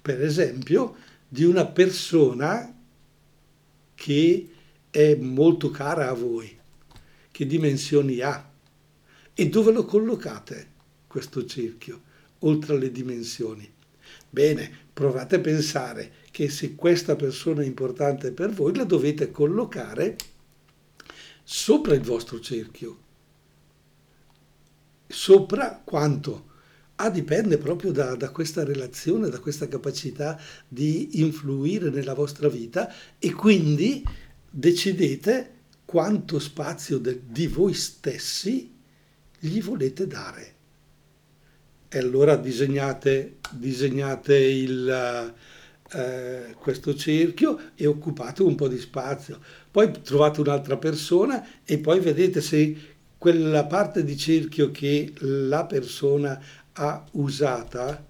per 0.00 0.22
esempio, 0.22 0.98
di 1.28 1.42
una 1.42 1.66
persona 1.66 2.72
che 3.92 4.50
è 4.88 5.16
molto 5.16 5.72
cara 5.72 6.08
a 6.08 6.14
voi. 6.14 6.56
Che 7.28 7.44
dimensioni 7.44 8.20
ha? 8.20 8.52
E 9.34 9.48
dove 9.48 9.72
lo 9.72 9.84
collocate 9.84 10.74
questo 11.08 11.44
cerchio, 11.44 12.02
oltre 12.40 12.74
alle 12.74 12.90
dimensioni? 12.90 13.72
Bene, 14.28 14.70
provate 14.92 15.36
a 15.36 15.40
pensare 15.40 16.12
che 16.30 16.48
se 16.48 16.74
questa 16.74 17.16
persona 17.16 17.62
è 17.62 17.66
importante 17.66 18.32
per 18.32 18.50
voi, 18.50 18.74
la 18.74 18.84
dovete 18.84 19.30
collocare 19.30 20.16
sopra 21.42 21.94
il 21.94 22.02
vostro 22.02 22.40
cerchio. 22.40 23.04
Sopra 25.06 25.80
quanto? 25.82 26.54
Ah, 26.96 27.10
dipende 27.10 27.58
proprio 27.58 27.92
da, 27.92 28.16
da, 28.16 28.30
questa 28.30 28.64
relazione, 28.64 29.28
da 29.28 29.38
questa 29.38 29.68
capacità 29.68 30.40
di 30.66 31.20
influire 31.20 31.90
nella 31.90 32.14
vostra 32.14 32.48
vita 32.48 32.92
e 33.18 33.32
quindi 33.32 34.02
decidete 34.50 35.54
quanto 35.84 36.38
spazio 36.38 36.98
de, 36.98 37.22
di 37.26 37.46
voi 37.46 37.74
stessi 37.74 38.74
gli 39.38 39.62
volete 39.62 40.06
dare 40.06 40.55
e 41.96 41.98
allora 41.98 42.36
disegnate, 42.36 43.36
disegnate 43.52 44.36
il, 44.36 45.34
eh, 45.92 46.54
questo 46.58 46.94
cerchio 46.94 47.58
e 47.74 47.86
occupate 47.86 48.42
un 48.42 48.54
po' 48.54 48.68
di 48.68 48.78
spazio. 48.78 49.40
Poi 49.70 49.90
trovate 50.02 50.40
un'altra 50.40 50.76
persona 50.76 51.64
e 51.64 51.78
poi 51.78 52.00
vedete 52.00 52.42
se 52.42 52.76
quella 53.16 53.64
parte 53.64 54.04
di 54.04 54.14
cerchio 54.14 54.70
che 54.70 55.10
la 55.20 55.64
persona 55.64 56.38
ha 56.72 57.02
usata, 57.12 58.06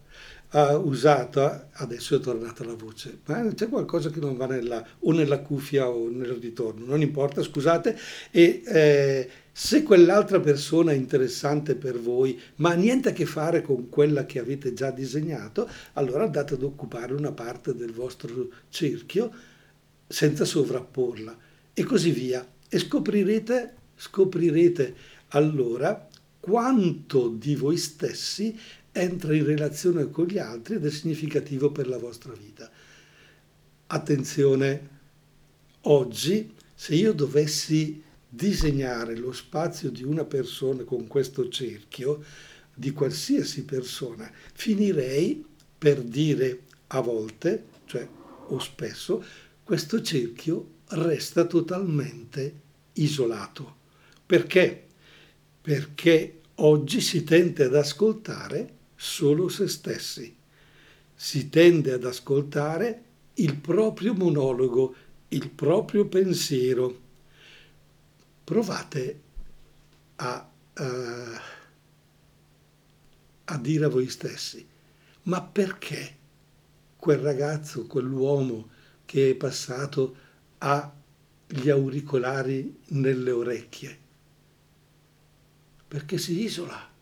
ha 0.56 0.74
usata, 0.74 1.68
adesso 1.72 2.16
è 2.16 2.20
tornata 2.20 2.64
la 2.64 2.74
voce, 2.74 3.18
ma 3.26 3.46
c'è 3.52 3.68
qualcosa 3.68 4.08
che 4.08 4.20
non 4.20 4.38
va 4.38 4.46
nella, 4.46 4.82
o 5.00 5.12
nella 5.12 5.40
cuffia 5.40 5.90
o 5.90 6.08
nel 6.08 6.30
ritorno, 6.30 6.86
non 6.86 7.02
importa, 7.02 7.42
scusate, 7.42 7.94
e 8.30 8.62
eh, 8.64 9.28
se 9.52 9.82
quell'altra 9.82 10.40
persona 10.40 10.92
è 10.92 10.94
interessante 10.94 11.74
per 11.74 12.00
voi, 12.00 12.40
ma 12.56 12.70
ha 12.70 12.74
niente 12.74 13.10
a 13.10 13.12
che 13.12 13.26
fare 13.26 13.60
con 13.60 13.90
quella 13.90 14.24
che 14.24 14.38
avete 14.38 14.72
già 14.72 14.90
disegnato, 14.90 15.68
allora 15.92 16.24
andate 16.24 16.54
ad 16.54 16.62
occupare 16.62 17.12
una 17.12 17.32
parte 17.32 17.74
del 17.74 17.92
vostro 17.92 18.48
cerchio 18.70 19.30
senza 20.06 20.46
sovrapporla 20.46 21.36
e 21.74 21.84
così 21.84 22.12
via. 22.12 22.46
E 22.66 22.78
scoprirete, 22.78 23.74
scoprirete 23.94 24.94
allora 25.28 26.08
quanto 26.40 27.28
di 27.28 27.56
voi 27.56 27.76
stessi 27.76 28.58
entra 28.96 29.34
in 29.34 29.44
relazione 29.44 30.10
con 30.10 30.26
gli 30.26 30.38
altri 30.38 30.76
ed 30.76 30.86
è 30.86 30.90
significativo 30.90 31.70
per 31.70 31.86
la 31.86 31.98
vostra 31.98 32.32
vita. 32.32 32.70
Attenzione, 33.88 34.88
oggi 35.82 36.54
se 36.74 36.94
io 36.94 37.12
dovessi 37.12 38.02
disegnare 38.28 39.16
lo 39.16 39.32
spazio 39.32 39.90
di 39.90 40.02
una 40.02 40.24
persona 40.24 40.82
con 40.84 41.06
questo 41.06 41.48
cerchio, 41.48 42.22
di 42.74 42.90
qualsiasi 42.90 43.64
persona, 43.64 44.30
finirei 44.52 45.44
per 45.78 46.02
dire 46.02 46.62
a 46.88 47.00
volte, 47.00 47.64
cioè 47.86 48.06
o 48.48 48.58
spesso, 48.58 49.24
questo 49.62 50.02
cerchio 50.02 50.74
resta 50.88 51.44
totalmente 51.44 52.60
isolato. 52.94 53.76
Perché? 54.24 54.86
Perché 55.60 56.40
oggi 56.56 57.00
si 57.00 57.24
tende 57.24 57.64
ad 57.64 57.74
ascoltare 57.74 58.75
solo 58.96 59.48
se 59.48 59.68
stessi. 59.68 60.34
Si 61.14 61.48
tende 61.48 61.92
ad 61.92 62.04
ascoltare 62.04 63.04
il 63.34 63.56
proprio 63.56 64.14
monologo, 64.14 64.94
il 65.28 65.50
proprio 65.50 66.06
pensiero. 66.06 67.04
Provate 68.44 69.20
a, 70.16 70.50
uh, 70.78 70.82
a 73.44 73.58
dire 73.58 73.84
a 73.84 73.88
voi 73.88 74.08
stessi, 74.08 74.66
ma 75.22 75.42
perché 75.42 76.16
quel 76.96 77.18
ragazzo, 77.18 77.86
quell'uomo 77.86 78.70
che 79.04 79.30
è 79.30 79.34
passato 79.34 80.16
ha 80.58 80.92
gli 81.46 81.68
auricolari 81.68 82.80
nelle 82.88 83.30
orecchie? 83.30 83.98
Perché 85.88 86.18
si 86.18 86.42
isola. 86.42 86.94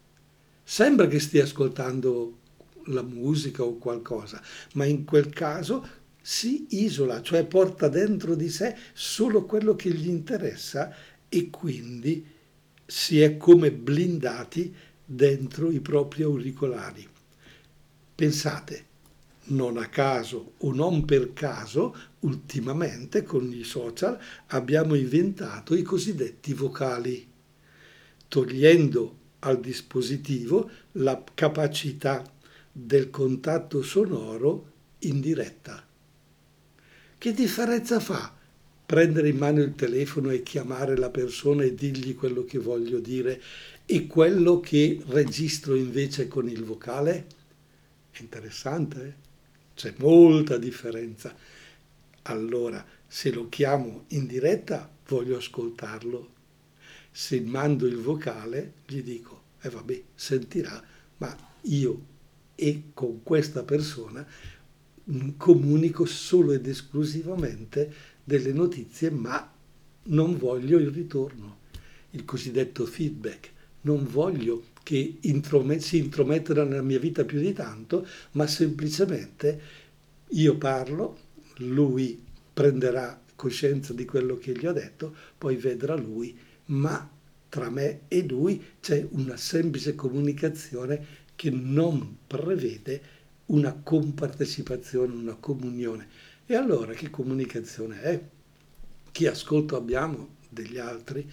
Sembra 0.74 1.06
che 1.06 1.20
stia 1.20 1.44
ascoltando 1.44 2.38
la 2.86 3.02
musica 3.02 3.62
o 3.62 3.78
qualcosa, 3.78 4.42
ma 4.72 4.84
in 4.84 5.04
quel 5.04 5.30
caso 5.30 5.88
si 6.20 6.66
isola, 6.70 7.22
cioè 7.22 7.46
porta 7.46 7.86
dentro 7.86 8.34
di 8.34 8.48
sé 8.48 8.74
solo 8.92 9.44
quello 9.44 9.76
che 9.76 9.92
gli 9.92 10.08
interessa 10.08 10.92
e 11.28 11.48
quindi 11.48 12.26
si 12.84 13.20
è 13.20 13.36
come 13.36 13.70
blindati 13.70 14.74
dentro 15.04 15.70
i 15.70 15.78
propri 15.78 16.24
auricolari. 16.24 17.06
Pensate, 18.12 18.84
non 19.50 19.76
a 19.76 19.86
caso 19.86 20.54
o 20.58 20.74
non 20.74 21.04
per 21.04 21.34
caso, 21.34 21.96
ultimamente 22.22 23.22
con 23.22 23.48
i 23.52 23.62
social 23.62 24.18
abbiamo 24.48 24.96
inventato 24.96 25.76
i 25.76 25.82
cosiddetti 25.82 26.52
vocali, 26.52 27.24
togliendo 28.26 29.22
al 29.44 29.60
dispositivo 29.60 30.70
la 30.92 31.22
capacità 31.34 32.22
del 32.70 33.10
contatto 33.10 33.82
sonoro 33.82 34.72
in 35.00 35.20
diretta. 35.20 35.86
Che 37.16 37.32
differenza 37.32 38.00
fa 38.00 38.34
prendere 38.86 39.28
in 39.28 39.36
mano 39.36 39.62
il 39.62 39.74
telefono 39.74 40.30
e 40.30 40.42
chiamare 40.42 40.96
la 40.96 41.10
persona 41.10 41.62
e 41.62 41.74
dirgli 41.74 42.14
quello 42.14 42.44
che 42.44 42.58
voglio 42.58 42.98
dire 42.98 43.40
e 43.86 44.06
quello 44.06 44.60
che 44.60 45.00
registro 45.06 45.74
invece 45.74 46.28
con 46.28 46.48
il 46.48 46.64
vocale? 46.64 47.26
Interessante, 48.18 49.06
eh? 49.06 49.22
C'è 49.74 49.94
molta 49.98 50.56
differenza. 50.56 51.34
Allora, 52.22 52.84
se 53.06 53.32
lo 53.32 53.48
chiamo 53.48 54.04
in 54.08 54.26
diretta, 54.26 54.88
voglio 55.08 55.36
ascoltarlo. 55.36 56.33
Se 57.16 57.40
mando 57.40 57.86
il 57.86 57.98
vocale, 57.98 58.72
gli 58.88 59.00
dico, 59.00 59.42
e 59.60 59.68
eh 59.68 59.70
vabbè, 59.70 60.02
sentirà, 60.16 60.82
ma 61.18 61.36
io 61.62 62.06
e 62.56 62.90
con 62.92 63.22
questa 63.22 63.62
persona 63.62 64.26
comunico 65.36 66.06
solo 66.06 66.50
ed 66.50 66.66
esclusivamente 66.66 67.92
delle 68.24 68.52
notizie, 68.52 69.10
ma 69.10 69.48
non 70.06 70.36
voglio 70.36 70.76
il 70.78 70.88
ritorno, 70.88 71.58
il 72.10 72.24
cosiddetto 72.24 72.84
feedback. 72.84 73.52
Non 73.82 74.08
voglio 74.08 74.64
che 74.82 75.18
intromet- 75.20 75.82
si 75.82 75.98
intromettano 75.98 76.64
nella 76.64 76.82
mia 76.82 76.98
vita 76.98 77.24
più 77.24 77.38
di 77.38 77.52
tanto, 77.52 78.04
ma 78.32 78.48
semplicemente 78.48 79.60
io 80.30 80.58
parlo, 80.58 81.16
lui 81.58 82.20
prenderà 82.52 83.22
coscienza 83.36 83.92
di 83.92 84.04
quello 84.04 84.36
che 84.36 84.52
gli 84.52 84.66
ho 84.66 84.72
detto, 84.72 85.14
poi 85.38 85.54
vedrà 85.54 85.94
lui, 85.94 86.36
ma 86.66 87.10
tra 87.48 87.70
me 87.70 88.00
e 88.08 88.26
lui 88.26 88.62
c'è 88.80 89.06
una 89.10 89.36
semplice 89.36 89.94
comunicazione 89.94 91.22
che 91.36 91.50
non 91.50 92.18
prevede 92.26 93.00
una 93.46 93.78
compartecipazione, 93.80 95.14
una 95.14 95.36
comunione. 95.38 96.08
E 96.46 96.54
allora 96.54 96.92
che 96.92 97.10
comunicazione 97.10 98.00
è? 98.00 98.22
Che 99.10 99.28
ascolto 99.28 99.76
abbiamo 99.76 100.36
degli 100.48 100.78
altri? 100.78 101.30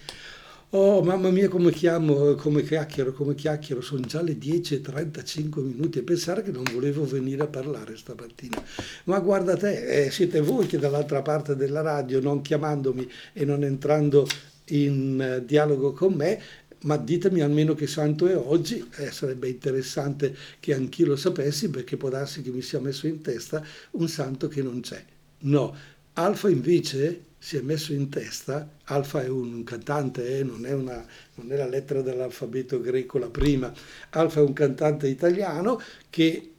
Oh, 0.74 1.02
mamma 1.02 1.28
mia, 1.30 1.48
come 1.48 1.70
chiamo, 1.70 2.34
come 2.34 2.62
chiacchiero, 2.62 3.12
come 3.12 3.34
chiacchiero, 3.34 3.82
sono 3.82 4.00
già 4.06 4.22
le 4.22 4.38
10.35 4.38 5.60
minuti 5.60 5.98
e 5.98 6.02
pensare 6.02 6.42
che 6.42 6.50
non 6.50 6.62
volevo 6.72 7.04
venire 7.04 7.42
a 7.42 7.46
parlare 7.46 7.94
stamattina. 7.94 8.62
Ma 9.04 9.18
guarda 9.18 9.54
te, 9.54 10.04
eh, 10.04 10.10
siete 10.10 10.40
voi 10.40 10.66
che 10.66 10.78
dall'altra 10.78 11.20
parte 11.20 11.56
della 11.56 11.82
radio, 11.82 12.20
non 12.20 12.40
chiamandomi 12.40 13.06
e 13.34 13.44
non 13.44 13.64
entrando 13.64 14.26
in 14.66 15.20
eh, 15.20 15.44
dialogo 15.44 15.92
con 15.92 16.14
me, 16.14 16.40
ma 16.82 16.96
ditemi 16.96 17.40
almeno 17.40 17.74
che 17.74 17.86
santo 17.86 18.26
è 18.26 18.36
oggi, 18.36 18.88
eh, 18.96 19.10
sarebbe 19.10 19.48
interessante 19.48 20.34
che 20.58 20.74
anch'io 20.74 21.06
lo 21.06 21.16
sapessi 21.16 21.70
perché 21.70 21.96
può 21.96 22.08
darsi 22.08 22.42
che 22.42 22.50
mi 22.50 22.62
sia 22.62 22.80
messo 22.80 23.06
in 23.06 23.20
testa 23.20 23.64
un 23.92 24.08
santo 24.08 24.48
che 24.48 24.62
non 24.62 24.80
c'è. 24.80 25.04
No, 25.40 25.74
Alfa 26.14 26.48
invece 26.48 27.30
si 27.38 27.56
è 27.56 27.60
messo 27.60 27.92
in 27.92 28.08
testa, 28.08 28.76
Alfa 28.84 29.22
è 29.22 29.28
un 29.28 29.64
cantante, 29.64 30.38
eh, 30.38 30.44
non, 30.44 30.64
è 30.64 30.72
una, 30.72 31.04
non 31.34 31.50
è 31.50 31.56
la 31.56 31.66
lettera 31.66 32.00
dell'alfabeto 32.00 32.80
greco 32.80 33.18
la 33.18 33.30
prima, 33.30 33.72
Alfa 34.10 34.40
è 34.40 34.44
un 34.44 34.52
cantante 34.52 35.08
italiano 35.08 35.80
che 36.08 36.52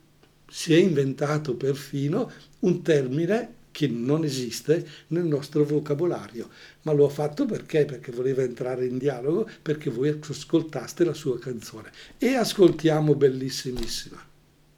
si 0.46 0.74
è 0.74 0.78
inventato 0.78 1.56
perfino 1.56 2.32
un 2.60 2.82
termine 2.82 3.62
che 3.74 3.88
non 3.88 4.24
esiste 4.24 4.88
nel 5.08 5.26
nostro 5.26 5.66
vocabolario, 5.66 6.48
ma 6.84 6.94
lo 6.94 7.08
ha 7.08 7.10
fatto 7.10 7.46
perché? 7.46 7.86
Perché 7.86 8.12
voleva 8.12 8.44
entrare 8.44 8.86
in 8.86 9.00
dialogo, 9.00 9.50
perché 9.62 9.90
voi 9.90 10.18
ascoltaste 10.30 11.04
la 11.04 11.16
sua 11.16 11.40
canzone. 11.40 11.90
E 12.20 12.36
ascoltiamo 12.36 13.16
bellissimissima. 13.16 14.32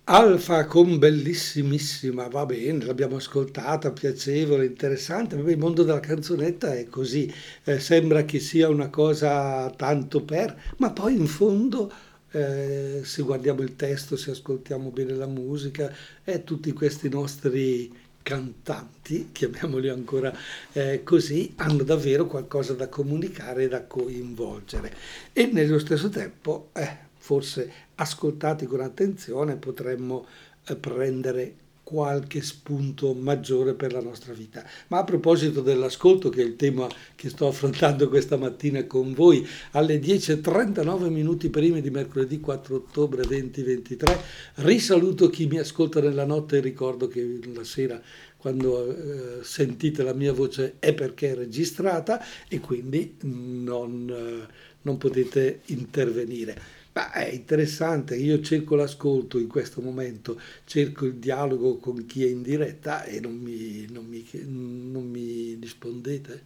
Alfa 0.08 0.65
con 0.65 0.97
bellissimissima, 0.97 2.27
va 2.29 2.45
bene, 2.45 2.86
l'abbiamo 2.86 3.17
ascoltata, 3.17 3.91
piacevole, 3.91 4.65
interessante, 4.65 5.36
il 5.36 5.58
mondo 5.58 5.84
della 5.84 5.99
canzonetta 5.99 6.73
è 6.75 6.86
così, 6.88 7.31
eh, 7.63 7.79
sembra 7.79 8.23
che 8.23 8.39
sia 8.39 8.69
una 8.69 8.89
cosa 8.89 9.67
tanto 9.71 10.23
per, 10.23 10.55
ma 10.77 10.91
poi 10.91 11.15
in 11.15 11.25
fondo 11.25 11.91
eh, 12.29 13.01
se 13.03 13.23
guardiamo 13.23 13.62
il 13.62 13.75
testo, 13.75 14.15
se 14.15 14.31
ascoltiamo 14.31 14.91
bene 14.91 15.13
la 15.13 15.25
musica, 15.25 15.91
è 16.23 16.43
tutti 16.43 16.71
questi 16.71 17.10
nostri 17.10 17.91
cantanti, 18.25 19.29
chiamiamoli 19.31 19.88
ancora 19.88 20.35
eh, 20.73 21.03
così, 21.03 21.53
hanno 21.57 21.83
davvero 21.83 22.25
qualcosa 22.25 22.73
da 22.73 22.89
comunicare 22.89 23.65
e 23.65 23.67
da 23.67 23.83
coinvolgere. 23.85 24.91
E 25.31 25.45
nello 25.45 25.77
stesso 25.77 26.09
tempo, 26.09 26.69
eh, 26.73 26.97
forse 27.13 27.71
ascoltati 27.93 28.65
con 28.65 28.81
attenzione, 28.81 29.57
potremmo 29.57 30.25
eh, 30.65 30.75
prendere 30.75 31.53
qualche 31.85 32.41
spunto 32.41 33.13
maggiore 33.13 33.75
per 33.75 33.93
la 33.93 34.01
nostra 34.01 34.33
vita. 34.33 34.65
Ma 34.87 34.97
a 34.97 35.03
proposito 35.03 35.61
dell'ascolto, 35.61 36.29
che 36.29 36.41
è 36.41 36.45
il 36.45 36.55
tema 36.55 36.87
che 37.13 37.29
sto 37.29 37.45
affrontando 37.45 38.09
questa 38.09 38.37
mattina 38.37 38.85
con 38.85 39.13
voi, 39.13 39.47
alle 39.71 39.99
10.39 39.99 41.09
minuti 41.09 41.49
prima 41.51 41.79
di 41.79 41.91
mercoledì 41.91 42.39
4 42.39 42.75
ottobre 42.75 43.21
2023, 43.21 44.19
risaluto 44.55 45.29
chi 45.29 45.45
mi 45.45 45.59
ascolta 45.59 46.01
nella 46.01 46.25
notte 46.25 46.57
e 46.57 46.61
ricordo 46.61 47.07
che 47.07 47.39
la 47.53 47.63
sera 47.63 48.01
quando 48.35 49.39
eh, 49.39 49.43
sentite 49.43 50.01
la 50.01 50.13
mia 50.13 50.33
voce 50.33 50.75
è 50.79 50.93
perché 50.93 51.31
è 51.31 51.35
registrata 51.35 52.23
e 52.47 52.59
quindi 52.59 53.15
non, 53.21 54.07
eh, 54.09 54.53
non 54.81 54.97
potete 54.97 55.61
intervenire. 55.65 56.74
Ma 56.95 57.12
è 57.12 57.27
interessante, 57.27 58.15
io 58.15 58.39
cerco 58.39 58.75
l'ascolto 58.75 59.38
in 59.38 59.47
questo 59.47 59.81
momento, 59.81 60.39
cerco 60.63 61.05
il 61.05 61.15
dialogo 61.15 61.75
con 61.75 62.05
chi 62.05 62.23
è 62.23 62.29
in 62.29 62.41
diretta 62.41 63.03
e 63.03 63.19
non 63.19 63.36
mi, 63.36 63.86
non 63.91 64.05
mi, 64.05 64.25
non 64.45 65.03
mi 65.10 65.55
rispondete. 65.55 66.43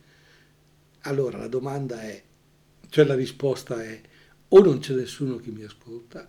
Allora 1.01 1.37
la 1.37 1.47
domanda 1.47 2.01
è, 2.01 2.19
cioè 2.89 3.05
la 3.05 3.13
risposta 3.13 3.83
è, 3.83 4.01
o 4.47 4.59
non 4.63 4.79
c'è 4.79 4.95
nessuno 4.95 5.35
che 5.35 5.51
mi 5.51 5.63
ascolta, 5.63 6.27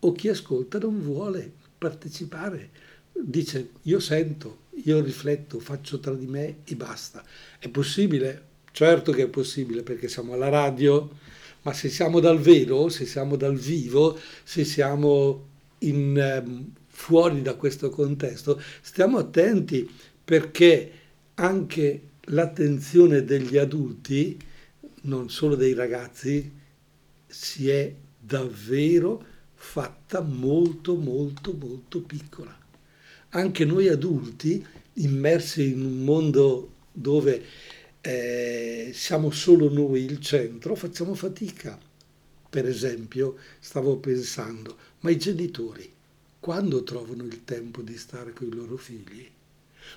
o 0.00 0.12
chi 0.12 0.28
ascolta 0.28 0.78
non 0.78 1.00
vuole 1.00 1.50
partecipare. 1.78 2.70
Dice, 3.12 3.70
io 3.82 3.98
sento, 3.98 4.64
io 4.84 5.00
rifletto, 5.00 5.58
faccio 5.58 6.00
tra 6.00 6.12
di 6.12 6.26
me 6.26 6.56
e 6.64 6.76
basta. 6.76 7.24
È 7.58 7.70
possibile? 7.70 8.52
Certo 8.72 9.10
che 9.12 9.22
è 9.22 9.28
possibile 9.28 9.82
perché 9.82 10.08
siamo 10.08 10.34
alla 10.34 10.50
radio, 10.50 11.08
ma 11.64 11.72
se 11.72 11.88
siamo 11.88 12.20
dal 12.20 12.38
vero, 12.38 12.88
se 12.88 13.06
siamo 13.06 13.36
dal 13.36 13.56
vivo, 13.56 14.18
se 14.42 14.64
siamo 14.64 15.48
in, 15.78 16.16
eh, 16.16 16.44
fuori 16.86 17.42
da 17.42 17.54
questo 17.54 17.88
contesto, 17.90 18.60
stiamo 18.82 19.18
attenti 19.18 19.88
perché 20.22 20.92
anche 21.34 22.02
l'attenzione 22.26 23.24
degli 23.24 23.56
adulti, 23.56 24.38
non 25.02 25.30
solo 25.30 25.54
dei 25.56 25.74
ragazzi, 25.74 26.52
si 27.26 27.68
è 27.68 27.92
davvero 28.18 29.32
fatta 29.54 30.20
molto 30.20 30.94
molto 30.96 31.54
molto 31.58 32.02
piccola. 32.02 32.56
Anche 33.30 33.64
noi 33.64 33.88
adulti, 33.88 34.64
immersi 34.94 35.72
in 35.72 35.84
un 35.84 36.04
mondo 36.04 36.72
dove 36.92 37.42
eh, 38.04 38.90
siamo 38.92 39.30
solo 39.30 39.72
noi 39.72 40.04
il 40.04 40.20
centro, 40.20 40.74
facciamo 40.74 41.14
fatica 41.14 41.78
per 42.54 42.68
esempio, 42.68 43.34
stavo 43.58 43.96
pensando, 43.96 44.76
ma 45.00 45.10
i 45.10 45.18
genitori 45.18 45.92
quando 46.38 46.84
trovano 46.84 47.24
il 47.24 47.42
tempo 47.42 47.82
di 47.82 47.98
stare 47.98 48.32
con 48.32 48.46
i 48.46 48.54
loro 48.54 48.76
figli? 48.76 49.28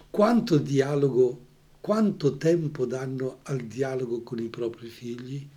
Quanto 0.09 0.57
dialogo, 0.57 1.39
quanto 1.79 2.35
tempo 2.37 2.87
danno 2.87 3.41
al 3.43 3.59
dialogo 3.59 4.23
con 4.23 4.39
i 4.39 4.47
propri 4.47 4.87
figli? 4.87 5.47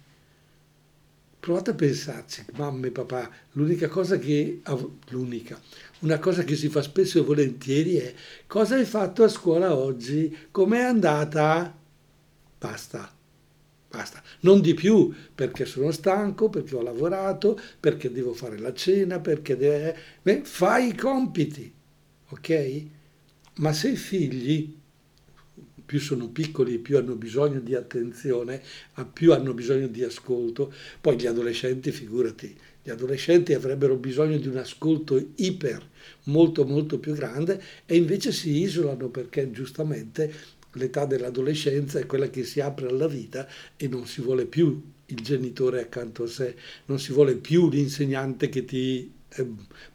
Provate 1.41 1.71
a 1.71 1.75
pensarci, 1.75 2.45
mamma 2.57 2.89
e 2.89 2.91
papà, 2.91 3.31
l'unica 3.53 3.89
cosa 3.89 4.19
che, 4.19 4.61
l'unica, 5.09 5.59
una 6.01 6.19
cosa 6.19 6.45
che 6.45 6.55
si 6.55 6.69
fa 6.69 6.83
spesso 6.83 7.19
e 7.19 7.23
volentieri 7.23 7.95
è 7.95 8.15
cosa 8.47 8.75
hai 8.75 8.85
fatto 8.85 9.25
a 9.25 9.29
scuola 9.29 9.75
oggi? 9.75 10.37
Com'è 10.51 10.81
andata? 10.81 11.80
Basta, 12.61 13.11
basta. 13.89 14.23
Non 14.41 14.61
di 14.61 14.75
più 14.75 15.11
perché 15.35 15.65
sono 15.65 15.91
stanco, 15.93 16.51
perché 16.51 16.77
ho 16.77 16.83
lavorato, 16.83 17.59
perché 17.81 18.13
devo 18.13 18.35
fare 18.35 18.59
la 18.59 18.75
cena, 18.75 19.19
perché 19.19 19.57
deve... 19.57 19.97
Beh, 20.21 20.43
fai 20.45 20.89
i 20.89 20.95
compiti, 20.95 21.73
ok? 22.29 22.83
Ma 23.57 23.73
se 23.73 23.93
i 23.93 23.97
figli 23.97 24.77
più 25.87 25.99
sono 25.99 26.29
piccoli, 26.29 26.79
più 26.79 26.99
hanno 26.99 27.17
bisogno 27.17 27.61
di 27.61 27.75
attenzione, 27.75 28.63
più 29.11 29.33
hanno 29.33 29.55
bisogno 29.55 29.87
di 29.87 30.05
ascolto. 30.05 30.71
Poi 31.01 31.19
gli 31.19 31.27
adolescenti, 31.27 31.91
figurati, 31.93 32.55
gli 32.83 32.91
adolescenti 32.91 33.55
avrebbero 33.55 33.97
bisogno 33.97 34.37
di 34.37 34.49
un 34.49 34.59
ascolto 34.59 35.21
iper, 35.37 35.89
molto 36.25 36.67
molto 36.67 36.99
più 36.99 37.15
grande 37.15 37.63
e 37.87 37.97
invece 37.97 38.33
si 38.33 38.61
isolano 38.61 39.09
perché 39.09 39.51
giustamente 39.51 40.59
l'età 40.73 41.05
dell'adolescenza 41.05 41.99
è 41.99 42.07
quella 42.07 42.31
che 42.31 42.45
si 42.45 42.61
apre 42.61 42.89
alla 42.89 43.09
vita 43.09 43.49
e 43.77 43.89
non 43.89 44.07
si 44.07 44.21
vuole 44.21 44.47
più 44.47 44.83
il 45.07 45.21
genitore 45.21 45.81
accanto 45.81 46.25
a 46.25 46.29
sé, 46.29 46.55
non 46.87 46.99
si 46.99 47.13
vuole 47.13 47.35
più 47.35 47.69
l'insegnante 47.69 48.49
che 48.49 48.65
ti 48.65 49.13
eh, 49.29 49.47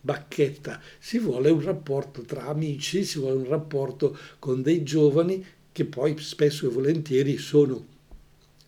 bacchetta, 0.01 0.81
si 0.99 1.19
vuole 1.19 1.49
un 1.49 1.61
rapporto 1.61 2.21
tra 2.21 2.47
amici, 2.47 3.03
si 3.05 3.19
vuole 3.19 3.38
un 3.38 3.47
rapporto 3.47 4.17
con 4.39 4.61
dei 4.61 4.83
giovani 4.83 5.43
che 5.71 5.85
poi 5.85 6.17
spesso 6.19 6.65
e 6.65 6.69
volentieri 6.69 7.38
sono 7.38 7.93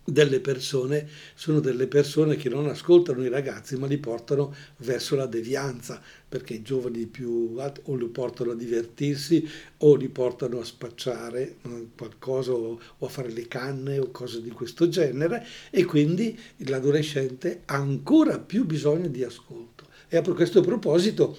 delle 0.09 0.39
persone, 0.39 1.05
sono 1.35 1.59
delle 1.59 1.87
persone 1.87 2.37
che 2.37 2.47
non 2.47 2.67
ascoltano 2.67 3.25
i 3.25 3.29
ragazzi 3.29 3.75
ma 3.75 3.87
li 3.87 3.97
portano 3.97 4.55
verso 4.77 5.17
la 5.17 5.25
devianza 5.25 6.01
perché 6.29 6.53
i 6.53 6.61
giovani 6.61 7.05
più 7.07 7.57
o 7.57 7.95
li 7.95 8.07
portano 8.07 8.51
a 8.51 8.55
divertirsi 8.55 9.45
o 9.79 9.95
li 9.95 10.07
portano 10.07 10.61
a 10.61 10.63
spacciare 10.63 11.57
qualcosa 11.97 12.53
o, 12.53 12.79
a 12.99 13.07
fare 13.07 13.31
le 13.31 13.49
canne 13.49 13.99
o 13.99 14.09
cose 14.09 14.41
di 14.41 14.49
questo 14.49 14.87
genere 14.87 15.45
e 15.69 15.83
quindi 15.83 16.39
l'adolescente 16.59 17.63
ha 17.65 17.75
ancora 17.75 18.39
più 18.39 18.65
bisogno 18.65 19.09
di 19.09 19.23
ascolto. 19.23 19.87
E 20.07 20.15
a 20.15 20.21
questo 20.21 20.61
proposito 20.61 21.37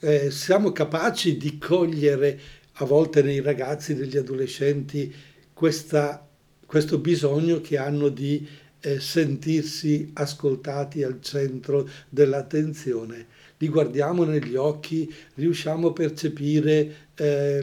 eh, 0.00 0.32
siamo 0.32 0.72
capaci 0.72 1.36
di 1.36 1.56
cogliere 1.56 2.40
a 2.80 2.84
volte 2.84 3.22
nei 3.22 3.40
ragazzi, 3.40 3.94
negli 3.94 4.16
adolescenti, 4.16 5.12
questa, 5.52 6.27
questo 6.68 6.98
bisogno 6.98 7.62
che 7.62 7.78
hanno 7.78 8.10
di 8.10 8.46
eh, 8.80 9.00
sentirsi 9.00 10.10
ascoltati 10.12 11.02
al 11.02 11.22
centro 11.22 11.88
dell'attenzione. 12.10 13.26
Li 13.56 13.68
guardiamo 13.68 14.24
negli 14.24 14.54
occhi, 14.54 15.10
riusciamo 15.36 15.88
a 15.88 15.92
percepire 15.94 17.08
eh, 17.14 17.60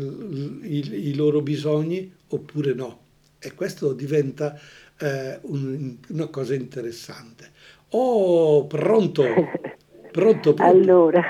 i, 0.63 1.09
i, 1.09 1.13
loro 1.13 1.41
bisogni 1.41 2.11
oppure 2.29 2.73
no. 2.73 2.99
E 3.37 3.53
questo 3.53 3.93
diventa 3.93 4.59
eh, 4.97 5.37
un, 5.43 5.97
una 6.09 6.25
cosa 6.25 6.55
interessante. 6.55 7.51
Oh, 7.89 8.65
pronto? 8.65 9.23
Pronto, 10.11 10.53
pronto? 10.53 10.63
Allora. 10.63 11.21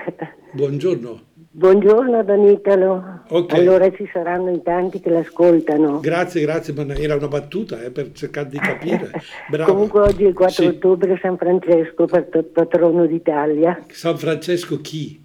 Buongiorno. 0.54 1.34
Buongiorno 1.58 2.22
Don 2.26 2.50
Italo. 2.50 3.22
Okay. 3.30 3.62
Allora 3.62 3.90
ci 3.90 4.06
saranno 4.12 4.50
in 4.50 4.62
tanti 4.62 5.00
che 5.00 5.10
l'ascoltano. 5.10 6.02
Grazie, 6.02 6.42
grazie, 6.42 6.74
ma 6.74 6.86
era 6.94 7.16
una 7.16 7.30
battuta 7.30 7.82
eh, 7.82 7.92
per 7.92 8.12
cercare 8.12 8.50
di 8.50 8.58
capire. 8.58 9.10
Comunque 9.64 10.02
oggi 10.02 10.26
è 10.26 10.28
il 10.28 10.34
4 10.34 10.54
sì. 10.54 10.66
ottobre 10.66 11.18
San 11.22 11.38
Francesco, 11.38 12.08
patrono 12.08 13.06
d'Italia. 13.06 13.86
San 13.88 14.18
Francesco 14.18 14.82
chi? 14.82 15.25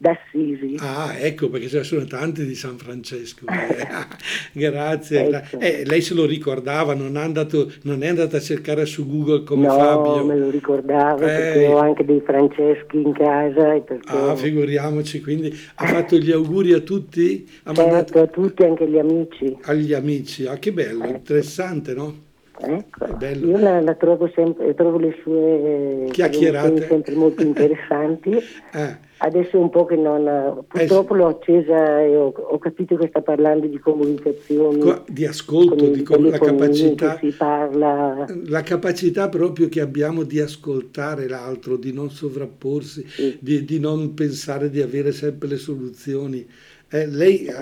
d'Assisi. 0.00 0.76
Ah, 0.78 1.14
ecco, 1.18 1.50
perché 1.50 1.68
ce 1.68 1.78
ne 1.78 1.84
sono 1.84 2.04
tanti 2.06 2.46
di 2.46 2.54
San 2.54 2.78
Francesco. 2.78 3.44
Grazie. 4.52 5.28
Ecco. 5.28 5.58
Eh, 5.58 5.84
lei 5.84 6.00
se 6.00 6.14
lo 6.14 6.24
ricordava, 6.24 6.94
non 6.94 7.18
è, 7.18 7.20
andato, 7.20 7.70
non 7.82 8.02
è, 8.02 8.08
andata 8.08 8.38
a 8.38 8.40
cercare 8.40 8.86
su 8.86 9.06
Google 9.06 9.44
come 9.44 9.66
no, 9.66 9.74
Fabio? 9.74 10.16
No, 10.16 10.24
me 10.24 10.38
lo 10.38 10.48
ricordavo 10.48 11.18
eh. 11.24 11.26
perché 11.26 11.66
ho 11.66 11.78
anche 11.78 12.04
dei 12.06 12.22
Franceschi 12.24 13.02
in 13.02 13.12
casa. 13.12 13.78
Perché... 13.78 14.10
Ah, 14.10 14.34
figuriamoci, 14.34 15.20
quindi 15.20 15.54
ha 15.74 15.86
fatto 15.86 16.16
gli 16.16 16.30
auguri 16.30 16.72
a 16.72 16.80
tutti? 16.80 17.46
Ha 17.64 17.74
certo, 17.74 17.90
mandato... 17.90 18.20
a 18.22 18.26
tutti, 18.26 18.62
anche 18.62 18.84
agli 18.84 18.98
amici. 18.98 19.58
Agli 19.62 19.92
amici, 19.92 20.46
ah 20.46 20.56
che 20.56 20.72
bello, 20.72 21.04
ecco. 21.04 21.16
interessante, 21.16 21.92
no? 21.92 22.28
Ecco, 22.62 23.06
io 23.24 23.58
la, 23.58 23.80
la, 23.80 23.94
trovo 23.94 24.30
sempre, 24.34 24.74
trovo 24.74 24.98
le 24.98 25.16
sue 25.22 26.08
chiacchierate 26.10 26.86
sempre 26.86 27.14
molto 27.14 27.42
interessanti. 27.42 28.36
eh. 28.72 29.08
Adesso 29.22 29.56
è 29.56 29.60
un 29.60 29.68
po' 29.68 29.84
che 29.84 29.96
non... 29.96 30.64
Purtroppo 30.66 31.14
eh, 31.14 31.18
l'ho 31.18 31.26
accesa 31.26 32.00
e 32.00 32.16
ho, 32.16 32.28
ho, 32.28 32.58
capito 32.58 32.96
che 32.96 33.08
sta 33.08 33.20
parlando 33.20 33.66
di 33.66 33.78
comunicazione. 33.78 35.02
Di 35.08 35.26
ascolto, 35.26 35.74
di 35.74 36.02
com- 36.02 36.30
la 36.30 36.38
capacità... 36.38 37.18
Si 37.18 37.28
parla... 37.28 38.24
La 38.46 38.62
capacità 38.62 39.28
proprio 39.28 39.68
che 39.68 39.82
abbiamo 39.82 40.22
di 40.22 40.40
ascoltare 40.40 41.28
l'altro, 41.28 41.76
di 41.76 41.92
non 41.92 42.08
sovrapporsi, 42.08 43.06
sì. 43.06 43.36
di, 43.40 43.62
di, 43.66 43.78
non 43.78 44.14
pensare 44.14 44.70
di 44.70 44.80
avere 44.80 45.12
sempre 45.12 45.48
le 45.48 45.56
soluzioni. 45.56 46.48
Eh, 46.88 47.06
lei 47.06 47.44
eh, 47.44 47.52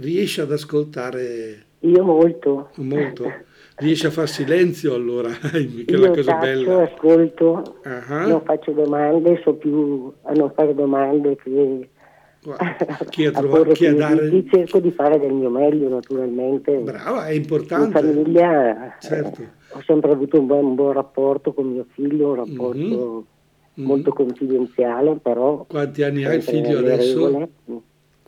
riesce 0.00 0.40
ad 0.40 0.50
ascoltare... 0.50 1.64
Io 1.80 2.02
molto. 2.04 2.70
Molto. 2.76 3.30
Riesci 3.76 4.06
a 4.06 4.10
far 4.10 4.28
silenzio 4.28 4.94
allora, 4.94 5.30
che 5.50 5.84
è 5.86 5.96
la 5.96 6.10
cosa 6.10 6.32
taccio, 6.32 6.40
bella. 6.40 6.82
ascolto, 6.82 7.80
uh-huh. 7.84 8.28
non 8.28 8.42
faccio 8.44 8.72
domande, 8.72 9.40
so 9.42 9.54
più 9.54 10.12
a 10.22 10.32
non 10.32 10.52
fare 10.54 10.74
domande 10.74 11.36
che 11.36 11.88
chi 13.08 13.26
a, 13.26 13.30
trovare, 13.30 13.72
chi 13.72 13.86
a 13.86 13.94
dare... 13.94 14.44
cerco 14.50 14.80
di 14.80 14.90
fare 14.90 15.20
del 15.20 15.32
mio 15.32 15.48
meglio 15.48 15.88
naturalmente. 15.88 16.76
Brava, 16.78 17.26
è 17.26 17.32
importante. 17.32 17.98
In 17.98 18.14
famiglia 18.14 18.96
certo. 18.98 19.42
eh, 19.42 19.48
ho 19.70 19.82
sempre 19.86 20.10
avuto 20.10 20.40
un 20.40 20.46
buon, 20.46 20.64
un 20.64 20.74
buon, 20.74 20.92
rapporto 20.92 21.54
con 21.54 21.70
mio 21.70 21.86
figlio, 21.92 22.30
un 22.30 22.34
rapporto 22.34 22.78
mm-hmm. 22.80 23.86
molto 23.86 24.10
mm-hmm. 24.10 24.28
confidenziale, 24.28 25.18
però... 25.22 25.64
Quanti 25.68 26.02
anni 26.02 26.24
ha 26.24 26.34
il 26.34 26.42
figlio 26.42 26.78
adesso? 26.78 27.26
Regole. 27.26 27.48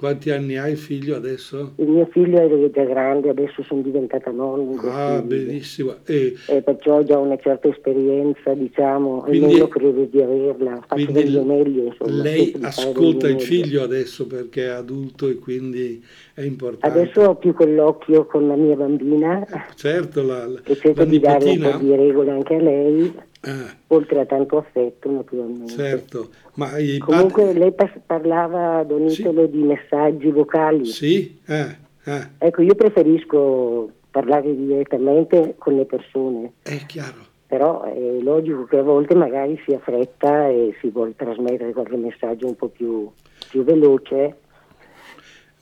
Quanti 0.04 0.28
anni 0.28 0.58
hai 0.58 0.76
figlio 0.76 1.16
adesso? 1.16 1.72
Il 1.76 1.88
mio 1.88 2.06
figlio 2.12 2.38
è 2.38 2.70
già 2.70 2.84
grande, 2.84 3.30
adesso 3.30 3.62
sono 3.62 3.80
diventata 3.80 4.30
nonna. 4.30 4.82
Ah, 4.82 5.22
benissimo. 5.22 5.94
E, 6.04 6.34
e, 6.46 6.60
perciò 6.60 6.98
ho 6.98 7.04
già 7.04 7.16
una 7.16 7.38
certa 7.38 7.68
esperienza, 7.68 8.52
diciamo, 8.52 9.22
quindi, 9.22 9.46
almeno 9.46 9.68
credo 9.68 10.04
di 10.04 10.20
averla. 10.20 10.84
Faccio 10.86 11.10
del 11.10 11.30
mio 11.30 11.44
meglio, 11.44 11.84
insomma. 11.84 12.22
Lei 12.22 12.54
ascolta 12.60 13.30
il 13.30 13.40
figlio 13.40 13.82
adesso 13.82 14.26
perché 14.26 14.64
è 14.64 14.72
adulto 14.72 15.26
e 15.26 15.36
quindi 15.36 16.04
è 16.34 16.42
importante. 16.42 16.98
Adesso 17.00 17.22
ho 17.22 17.36
più 17.36 17.54
quell'occhio 17.54 18.26
con 18.26 18.46
la 18.46 18.56
mia 18.56 18.76
bambina. 18.76 19.42
Certo, 19.74 20.22
la, 20.22 20.46
la, 20.46 20.60
che 20.60 20.76
cerco 20.76 20.98
la 20.98 21.06
di 21.06 21.18
dare 21.18 21.48
un 21.48 21.60
po' 21.60 21.78
di 21.78 21.96
regole 21.96 22.30
anche 22.30 22.54
a 22.56 22.60
lei. 22.60 23.14
Ah. 23.46 23.74
oltre 23.88 24.20
a 24.20 24.26
tanto 24.26 24.56
affetto 24.58 25.10
naturalmente. 25.10 25.72
Certo, 25.72 26.28
ma 26.54 26.70
Comunque 27.00 27.44
pat- 27.44 27.56
lei 27.56 27.74
parlava, 28.06 28.82
Don 28.84 29.06
Italo, 29.06 29.44
sì. 29.44 29.50
di 29.50 29.62
messaggi 29.62 30.30
vocali. 30.30 30.84
Sì, 30.86 31.38
eh, 31.46 31.76
eh. 32.04 32.28
Ecco, 32.38 32.62
io 32.62 32.74
preferisco 32.74 33.90
parlare 34.10 34.54
direttamente 34.54 35.54
con 35.58 35.76
le 35.76 35.84
persone. 35.84 36.52
È 36.62 36.76
chiaro. 36.86 37.32
Però 37.46 37.82
è 37.82 38.18
logico 38.20 38.64
che 38.64 38.78
a 38.78 38.82
volte 38.82 39.14
magari 39.14 39.60
si 39.64 39.74
ha 39.74 39.78
fretta 39.78 40.48
e 40.48 40.74
si 40.80 40.88
vuole 40.88 41.14
trasmettere 41.14 41.72
qualche 41.72 41.96
messaggio 41.96 42.46
un 42.46 42.56
po' 42.56 42.68
più, 42.68 43.10
più 43.50 43.62
veloce 43.64 44.36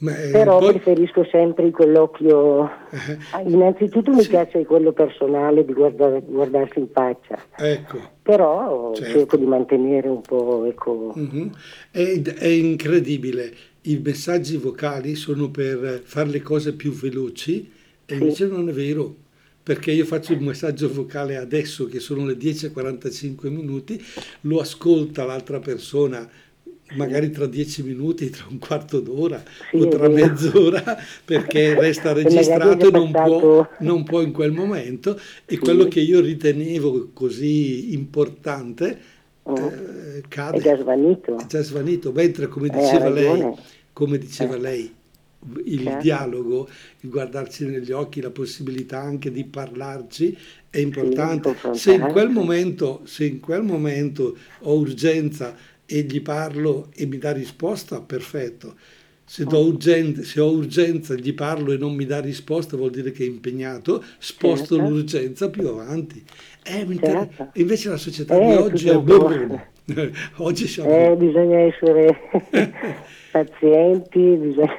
ma, 0.02 0.20
eh, 0.20 0.30
Però 0.30 0.58
poi... 0.58 0.72
preferisco 0.72 1.24
sempre 1.30 1.70
quell'occhio. 1.70 2.62
Uh-huh. 2.90 3.48
Innanzitutto 3.48 4.10
mi 4.10 4.22
sì. 4.22 4.30
piace 4.30 4.64
quello 4.66 4.90
personale 4.92 5.64
di 5.64 5.72
guardare, 5.72 6.22
guardarsi 6.26 6.80
in 6.80 6.88
faccia. 6.92 7.38
Ecco. 7.56 7.98
Però 8.20 8.92
certo. 8.94 9.18
cerco 9.18 9.36
di 9.36 9.46
mantenere 9.46 10.08
un 10.08 10.20
po'. 10.20 10.64
Ecco... 10.64 11.12
Uh-huh. 11.14 11.50
È, 11.90 12.20
è, 12.20 12.46
incredibile. 12.48 13.52
I 13.82 14.00
messaggi 14.04 14.56
vocali 14.56 15.14
sono 15.14 15.50
per 15.50 16.02
fare 16.04 16.30
le 16.30 16.42
cose 16.42 16.74
più 16.74 16.92
veloci 16.92 17.70
e 18.04 18.14
sì. 18.14 18.20
invece 18.20 18.46
non 18.48 18.68
è 18.68 18.72
vero. 18.72 19.14
Perché 19.62 19.92
io 19.92 20.04
faccio 20.04 20.32
il 20.32 20.40
messaggio 20.40 20.92
vocale 20.92 21.36
adesso 21.36 21.86
che 21.86 22.00
sono 22.00 22.26
le 22.26 22.34
10.45 22.34 23.48
minuti, 23.48 24.02
lo 24.42 24.58
ascolta 24.58 25.24
l'altra 25.24 25.60
persona 25.60 26.28
magari 26.96 27.30
tra 27.30 27.46
dieci 27.46 27.82
minuti, 27.82 28.30
tra 28.30 28.46
un 28.48 28.58
quarto 28.58 29.00
d'ora 29.00 29.42
sì, 29.70 29.76
o 29.76 29.88
tra 29.88 30.08
mezz'ora 30.08 30.96
perché 31.24 31.74
resta 31.78 32.12
registrato 32.12 32.88
e 32.88 32.90
non 32.90 33.10
può, 33.10 33.68
non 33.80 34.04
può, 34.04 34.20
in 34.20 34.32
quel 34.32 34.52
momento 34.52 35.16
e 35.44 35.54
sì. 35.54 35.58
quello 35.58 35.86
che 35.86 36.00
io 36.00 36.20
ritenevo 36.20 37.10
così 37.12 37.92
importante 37.92 38.98
mm. 39.48 39.54
eh, 39.54 40.22
cade. 40.28 40.58
È 40.58 40.60
già 40.60 40.76
svanito. 40.76 41.38
È 41.38 41.46
già 41.46 41.62
svanito, 41.62 42.12
mentre 42.12 42.48
come 42.48 42.68
diceva 42.68 43.08
lei, 43.08 43.54
come 43.92 44.18
diceva 44.18 44.56
eh. 44.56 44.60
lei, 44.60 44.94
il 45.64 45.82
certo. 45.82 46.02
dialogo, 46.02 46.68
il 47.00 47.10
guardarci 47.10 47.66
negli 47.66 47.90
occhi, 47.90 48.20
la 48.20 48.30
possibilità 48.30 49.00
anche 49.00 49.30
di 49.30 49.44
parlarci 49.44 50.36
è 50.70 50.78
importante. 50.78 51.56
Sì, 51.72 51.78
se, 51.78 51.94
in 51.94 52.08
quel 52.12 52.28
momento, 52.28 53.00
se 53.04 53.24
in 53.24 53.40
quel 53.40 53.62
momento 53.62 54.36
ho 54.60 54.74
urgenza 54.74 55.54
e 55.92 56.00
gli 56.04 56.22
parlo 56.22 56.88
e 56.94 57.04
mi 57.04 57.18
dà 57.18 57.32
risposta, 57.32 58.00
perfetto. 58.00 58.76
Se, 59.26 59.44
urgenza, 59.44 60.22
se, 60.22 60.40
ho 60.40 60.50
urgenza, 60.50 61.14
gli 61.14 61.34
parlo 61.34 61.72
e 61.72 61.76
non 61.76 61.94
mi 61.94 62.06
dà 62.06 62.18
risposta, 62.18 62.78
vuol 62.78 62.90
dire 62.90 63.12
che 63.12 63.24
è 63.24 63.26
impegnato, 63.26 64.02
sposto 64.18 64.76
certo. 64.76 64.88
l'urgenza 64.88 65.50
più 65.50 65.68
avanti. 65.68 66.24
Eh, 66.64 66.86
certo. 66.98 67.50
Invece 67.54 67.90
la 67.90 67.98
società 67.98 68.38
eh, 68.38 68.46
di 68.46 68.52
oggi 68.54 68.88
è... 68.88 68.98
Boh, 68.98 69.70
oggi 70.38 70.66
siamo... 70.66 70.90
Eh, 70.90 71.16
bisogna 71.16 71.58
essere 71.58 72.16
pazienti, 73.32 74.20
bisogna... 74.36 74.72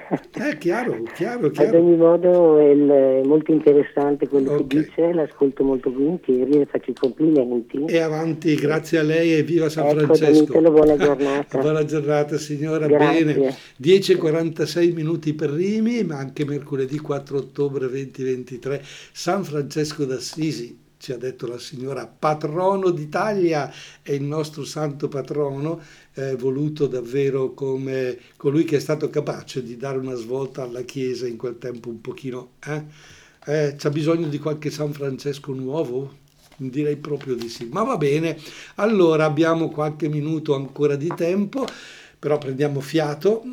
Eh, 0.50 0.58
chiaro, 0.58 1.04
chiaro, 1.14 1.50
chiaro. 1.50 1.78
Ad 1.78 1.84
ogni 1.84 1.96
modo 1.98 2.58
è, 2.60 3.22
molto 3.26 3.52
interessante 3.52 4.28
quello 4.28 4.54
okay. 4.54 4.68
che 4.68 4.78
dice, 4.78 5.14
l'ascolto 5.14 5.64
molto 5.64 5.92
volentieri, 5.92 6.58
le 6.58 6.66
faccio 6.66 6.92
i 6.92 6.94
complimenti. 6.94 7.84
E 7.86 8.00
avanti, 8.00 8.56
grazie 8.56 9.00
a 9.00 9.04
lei 9.04 9.36
e 9.36 9.44
viva 9.44 9.70
San 9.70 9.88
ecco, 9.88 10.14
Francesco. 10.14 10.62
buona 10.62 10.96
giornata. 10.96 11.58
buona 11.60 11.84
giornata 11.84 12.38
signora, 12.38 12.88
grazie. 12.88 13.26
bene. 13.26 13.56
10.46 13.82 14.94
minuti 14.94 15.34
per 15.34 15.50
Rimi, 15.50 16.04
ma 16.04 16.18
anche 16.18 16.46
mercoledì 16.46 16.98
4 16.98 17.38
ottobre 17.38 17.88
2023, 17.90 18.82
San 19.12 19.44
Francesco 19.44 20.06
d'Assisi 20.06 20.82
ci 21.04 21.12
ha 21.12 21.18
detto 21.18 21.48
la 21.48 21.58
signora, 21.58 22.08
patrono 22.08 22.90
d'Italia, 22.90 23.70
è 24.02 24.14
il 24.14 24.24
nostro 24.24 24.64
santo 24.64 25.10
patrono, 25.10 25.82
eh, 26.14 26.38
voluto 26.38 26.88
davvero 26.88 27.54
come 27.54 28.18
colui 28.38 28.64
che 28.64 28.78
è 28.78 28.80
stato 28.80 29.10
capace 29.10 29.62
di 29.62 29.76
dare 29.76 29.98
una 29.98 30.14
svolta 30.14 30.64
alla 30.64 30.84
Chiesa 30.84 31.28
in 31.28 31.36
quel 31.36 31.58
tempo 31.58 31.90
un 31.90 32.00
pochino. 32.00 32.52
Eh? 32.66 32.84
Eh, 33.48 33.76
c'ha 33.78 33.90
bisogno 33.90 34.30
di 34.30 34.40
qualche 34.40 34.70
San 34.70 34.94
Francesco 34.94 35.52
nuovo? 35.52 36.20
Direi 36.56 36.96
proprio 36.96 37.36
di 37.36 37.50
sì. 37.50 37.68
Ma 37.70 37.84
va 37.84 37.98
bene, 37.98 38.38
allora 38.76 39.26
abbiamo 39.26 39.68
qualche 39.68 40.08
minuto 40.08 40.56
ancora 40.56 40.96
di 40.96 41.12
tempo, 41.14 41.66
però 42.18 42.38
prendiamo 42.38 42.80
fiato 42.80 43.44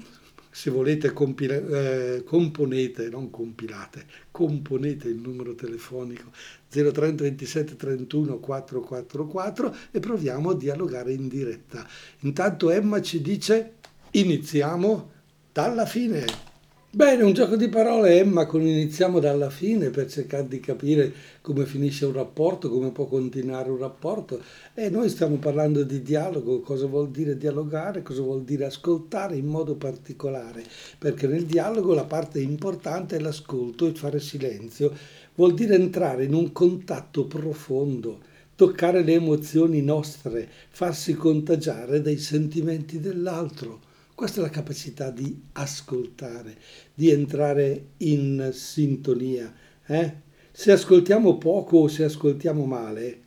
se 0.51 0.71
volete 0.71 1.13
compila- 1.13 1.55
eh, 1.55 2.25
componete, 2.25 3.09
non 3.09 3.31
compilate, 3.31 4.05
componete 4.31 5.09
il 5.09 5.17
numero 5.17 5.55
telefonico 5.55 6.31
030 6.69 7.23
27 7.23 7.77
31 7.77 8.39
444 8.39 9.77
e 9.93 10.01
proviamo 10.01 10.51
a 10.51 10.57
dialogare 10.57 11.13
in 11.13 11.29
diretta. 11.29 11.87
Intanto 12.21 12.71
Emma 12.71 13.01
ci 13.01 13.21
dice 13.23 13.75
iniziamo 14.11 15.11
dalla 15.53 15.87
fine. 15.87 16.50
Bene, 16.93 17.23
un 17.23 17.33
gioco 17.33 17.55
di 17.55 17.69
parole, 17.69 18.19
Emma, 18.19 18.47
con 18.47 18.63
iniziamo 18.63 19.21
dalla 19.21 19.49
fine 19.49 19.91
per 19.91 20.11
cercare 20.11 20.49
di 20.49 20.59
capire 20.59 21.13
come 21.41 21.65
finisce 21.65 22.05
un 22.05 22.13
rapporto, 22.13 22.69
come 22.69 22.91
può 22.91 23.05
continuare 23.05 23.71
un 23.71 23.79
rapporto. 23.79 24.43
E 24.75 24.91
noi 24.91 25.09
stiamo 25.09 25.37
parlando 25.37 25.85
di 25.85 26.03
dialogo, 26.03 26.59
cosa 26.59 26.87
vuol 26.87 27.11
dire 27.11 27.37
dialogare, 27.37 28.03
cosa 28.03 28.23
vuol 28.23 28.43
dire 28.43 28.65
ascoltare 28.65 29.37
in 29.37 29.47
modo 29.47 29.77
particolare, 29.77 30.65
perché 30.99 31.29
nel 31.29 31.47
dialogo 31.47 31.95
la 31.95 32.07
parte 32.07 32.41
importante 32.41 33.15
è 33.15 33.21
l'ascolto, 33.21 33.87
il 33.87 33.97
fare 33.97 34.19
silenzio, 34.19 34.93
vuol 35.37 35.55
dire 35.55 35.77
entrare 35.77 36.25
in 36.25 36.35
un 36.35 36.51
contatto 36.51 37.25
profondo, 37.27 38.19
toccare 38.57 39.05
le 39.05 39.13
emozioni 39.13 39.81
nostre, 39.81 40.49
farsi 40.71 41.15
contagiare 41.15 42.03
dai 42.03 42.19
sentimenti 42.19 42.99
dell'altro 42.99 43.90
questa 44.21 44.41
è 44.41 44.43
la 44.43 44.51
capacità 44.51 45.11
di 45.11 45.35
ascoltare, 45.53 46.55
di 46.93 47.09
entrare 47.09 47.93
in 47.97 48.51
sintonia. 48.53 49.51
Eh? 49.87 50.15
Se 50.53 50.73
ascoltiamo 50.73 51.39
poco 51.39 51.79
o 51.79 51.89
se 51.89 52.05
ascoltiamo 52.05 52.67
male, 52.67 53.21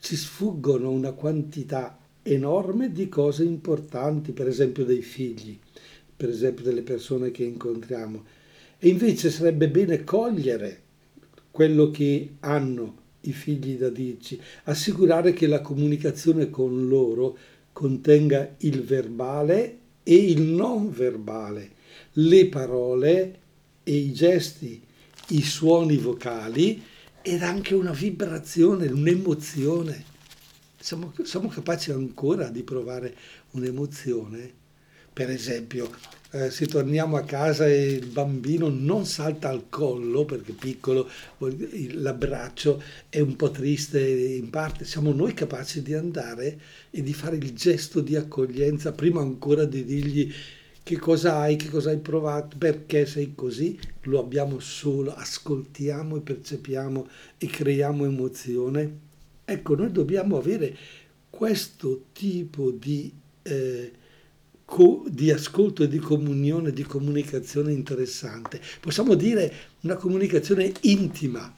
ci 0.00 0.16
sfuggono 0.16 0.90
una 0.90 1.12
quantità 1.12 1.98
enorme 2.20 2.92
di 2.92 3.08
cose 3.08 3.42
importanti, 3.42 4.32
per 4.32 4.46
esempio 4.46 4.84
dei 4.84 5.00
figli, 5.00 5.58
per 6.14 6.28
esempio 6.28 6.62
delle 6.62 6.82
persone 6.82 7.30
che 7.30 7.44
incontriamo. 7.44 8.22
E 8.78 8.88
invece 8.88 9.30
sarebbe 9.30 9.70
bene 9.70 10.04
cogliere 10.04 10.82
quello 11.50 11.90
che 11.90 12.34
hanno 12.40 12.96
i 13.22 13.32
figli 13.32 13.78
da 13.78 13.88
dirci, 13.88 14.38
assicurare 14.64 15.32
che 15.32 15.46
la 15.46 15.62
comunicazione 15.62 16.50
con 16.50 16.86
loro 16.86 17.34
contenga 17.72 18.56
il 18.58 18.82
verbale 18.82 19.78
e 20.04 20.14
il 20.14 20.42
non 20.42 20.92
verbale, 20.92 21.72
le 22.12 22.46
parole 22.46 23.40
e 23.82 23.94
i 23.96 24.12
gesti, 24.12 24.80
i 25.28 25.42
suoni 25.42 25.96
vocali 25.96 26.80
ed 27.22 27.42
anche 27.42 27.74
una 27.74 27.92
vibrazione, 27.92 28.86
un'emozione. 28.86 30.04
Siamo, 30.78 31.12
siamo 31.22 31.48
capaci 31.48 31.90
ancora 31.90 32.48
di 32.48 32.62
provare 32.62 33.16
un'emozione? 33.52 34.62
Per 35.14 35.30
esempio, 35.30 35.88
eh, 36.32 36.50
se 36.50 36.66
torniamo 36.66 37.16
a 37.16 37.22
casa 37.22 37.68
e 37.68 37.92
il 37.92 38.06
bambino 38.06 38.68
non 38.68 39.06
salta 39.06 39.48
al 39.48 39.66
collo 39.68 40.24
perché 40.24 40.50
piccolo, 40.50 41.08
l'abbraccio 41.92 42.82
è 43.08 43.20
un 43.20 43.36
po' 43.36 43.52
triste 43.52 44.04
in 44.04 44.50
parte, 44.50 44.84
siamo 44.84 45.12
noi 45.12 45.32
capaci 45.32 45.82
di 45.82 45.94
andare 45.94 46.58
e 46.90 47.02
di 47.04 47.14
fare 47.14 47.36
il 47.36 47.52
gesto 47.52 48.00
di 48.00 48.16
accoglienza 48.16 48.90
prima 48.90 49.20
ancora 49.20 49.64
di 49.64 49.84
dirgli 49.84 50.34
che 50.82 50.98
cosa 50.98 51.36
hai, 51.36 51.54
che 51.54 51.68
cosa 51.68 51.90
hai 51.90 51.98
provato, 51.98 52.56
perché 52.58 53.06
sei 53.06 53.36
così, 53.36 53.78
lo 54.02 54.18
abbiamo 54.18 54.58
solo, 54.58 55.14
ascoltiamo 55.14 56.16
e 56.16 56.20
percepiamo 56.22 57.08
e 57.38 57.46
creiamo 57.46 58.04
emozione. 58.04 58.98
Ecco, 59.44 59.76
noi 59.76 59.92
dobbiamo 59.92 60.36
avere 60.36 60.76
questo 61.30 62.06
tipo 62.12 62.72
di... 62.72 63.12
Eh, 63.42 63.92
di 65.08 65.30
ascolto 65.30 65.84
e 65.84 65.88
di 65.88 65.98
comunione, 65.98 66.72
di 66.72 66.82
comunicazione 66.82 67.72
interessante. 67.72 68.60
Possiamo 68.80 69.14
dire 69.14 69.52
una 69.82 69.94
comunicazione 69.94 70.72
intima, 70.82 71.54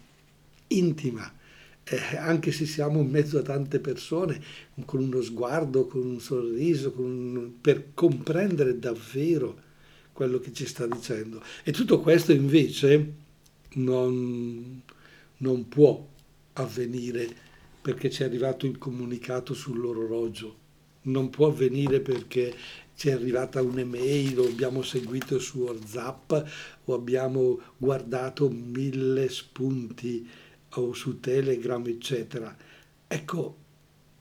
intima. 0.68 1.32
Eh, 1.88 2.16
anche 2.16 2.52
se 2.52 2.66
siamo 2.66 3.00
in 3.00 3.08
mezzo 3.08 3.38
a 3.38 3.42
tante 3.42 3.78
persone, 3.78 4.38
con 4.84 5.02
uno 5.02 5.22
sguardo, 5.22 5.86
con 5.86 6.04
un 6.04 6.20
sorriso, 6.20 6.92
con 6.92 7.04
un, 7.04 7.52
per 7.60 7.94
comprendere 7.94 8.78
davvero 8.78 9.62
quello 10.12 10.38
che 10.38 10.52
ci 10.52 10.66
sta 10.66 10.86
dicendo. 10.86 11.42
E 11.64 11.72
tutto 11.72 12.00
questo 12.00 12.32
invece 12.32 13.12
non, 13.74 14.82
non 15.38 15.68
può 15.68 16.06
avvenire 16.54 17.28
perché 17.80 18.10
ci 18.10 18.22
è 18.22 18.26
arrivato 18.26 18.66
il 18.66 18.78
comunicato 18.78 19.54
sull'orologio, 19.54 20.56
non 21.02 21.30
può 21.30 21.46
avvenire 21.46 22.00
perché 22.00 22.52
ci 22.96 23.08
è 23.08 23.12
arrivata 23.12 23.60
un'email 23.60 24.40
o 24.40 24.46
abbiamo 24.46 24.82
seguito 24.82 25.38
su 25.38 25.58
WhatsApp 25.58 26.32
o 26.84 26.94
abbiamo 26.94 27.60
guardato 27.76 28.48
mille 28.48 29.28
spunti 29.28 30.26
o 30.70 30.92
su 30.94 31.20
Telegram, 31.20 31.86
eccetera. 31.86 32.56
Ecco, 33.06 33.56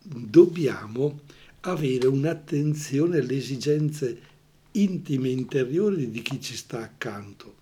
dobbiamo 0.04 1.22
avere 1.62 2.08
un'attenzione 2.08 3.20
alle 3.20 3.38
esigenze 3.38 4.34
intime 4.72 5.30
interiori 5.30 6.12
di 6.12 6.22
chi 6.22 6.42
ci 6.42 6.56
sta 6.56 6.82
accanto, 6.82 7.56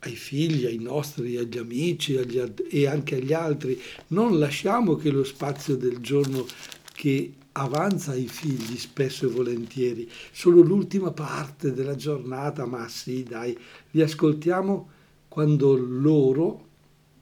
ai 0.00 0.16
figli, 0.16 0.66
ai 0.66 0.78
nostri, 0.78 1.36
agli 1.36 1.56
amici 1.56 2.16
agli, 2.16 2.42
e 2.68 2.86
anche 2.88 3.16
agli 3.16 3.32
altri. 3.32 3.80
Non 4.08 4.38
lasciamo 4.40 4.96
che 4.96 5.10
lo 5.10 5.22
spazio 5.22 5.76
del 5.76 5.98
giorno 5.98 6.44
che 6.92 7.32
avanza 7.52 8.12
ai 8.12 8.28
figli 8.28 8.76
spesso 8.76 9.26
e 9.26 9.30
volentieri, 9.30 10.10
solo 10.32 10.62
l'ultima 10.62 11.10
parte 11.10 11.72
della 11.72 11.96
giornata, 11.96 12.64
ma 12.66 12.88
sì, 12.88 13.22
dai, 13.22 13.56
li 13.90 14.00
ascoltiamo 14.00 14.88
quando 15.28 15.76
loro 15.76 16.68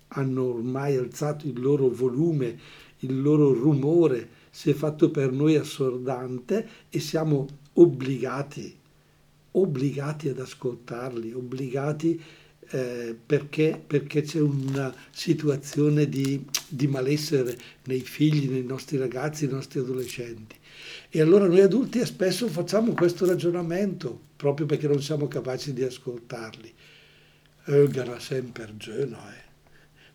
hanno 0.08 0.54
ormai 0.54 0.96
alzato 0.96 1.46
il 1.46 1.60
loro 1.60 1.88
volume, 1.88 2.58
il 3.00 3.20
loro 3.20 3.52
rumore 3.52 4.28
si 4.50 4.70
è 4.70 4.74
fatto 4.74 5.10
per 5.10 5.32
noi 5.32 5.56
assordante 5.56 6.68
e 6.90 6.98
siamo 6.98 7.46
obbligati, 7.74 8.76
obbligati 9.52 10.28
ad 10.28 10.40
ascoltarli, 10.40 11.32
obbligati 11.32 12.20
a 12.20 12.49
eh, 12.72 13.16
perché, 13.26 13.82
perché, 13.84 14.22
c'è 14.22 14.38
una 14.38 14.94
situazione 15.10 16.08
di, 16.08 16.44
di, 16.68 16.86
malessere 16.86 17.58
nei 17.84 18.00
figli, 18.00 18.48
nei 18.48 18.62
nostri 18.62 18.96
ragazzi, 18.96 19.46
nei 19.46 19.54
nostri 19.54 19.80
adolescenti. 19.80 20.56
E 21.10 21.20
allora 21.20 21.46
noi 21.46 21.62
adulti 21.62 22.04
spesso 22.06 22.46
facciamo 22.46 22.92
questo 22.92 23.26
ragionamento 23.26 24.28
proprio 24.36 24.66
perché 24.66 24.86
non 24.86 25.02
siamo 25.02 25.26
capaci 25.26 25.72
di 25.72 25.82
ascoltarli. 25.82 26.72
Ögana 27.64 28.20
sempre 28.20 28.72
giorno, 28.76 29.16
eh. 29.16 29.48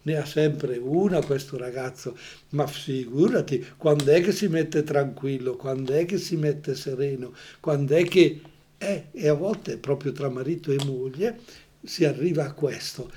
ne 0.03 0.15
ha 0.15 0.25
sempre 0.25 0.77
una 0.77 1.23
questo 1.23 1.57
ragazzo, 1.57 2.17
ma 2.51 2.65
figurati 2.67 3.65
quando 3.75 4.11
è 4.11 4.21
che 4.21 4.31
si 4.31 4.47
mette 4.47 4.83
tranquillo, 4.83 5.57
quando 5.57 5.91
è 5.91 6.05
che 6.05 6.17
si 6.17 6.37
mette 6.37 6.73
sereno, 6.75 7.33
quando 7.59 7.95
è 7.95 8.05
che... 8.05 8.41
Eh, 8.77 9.05
e 9.13 9.29
a 9.29 9.33
volte 9.33 9.77
proprio 9.77 10.11
tra 10.11 10.29
marito 10.29 10.69
e 10.69 10.83
moglie 10.83 11.39
si 11.85 12.05
arriva 12.05 12.45
a 12.45 12.53
questo 12.53 13.11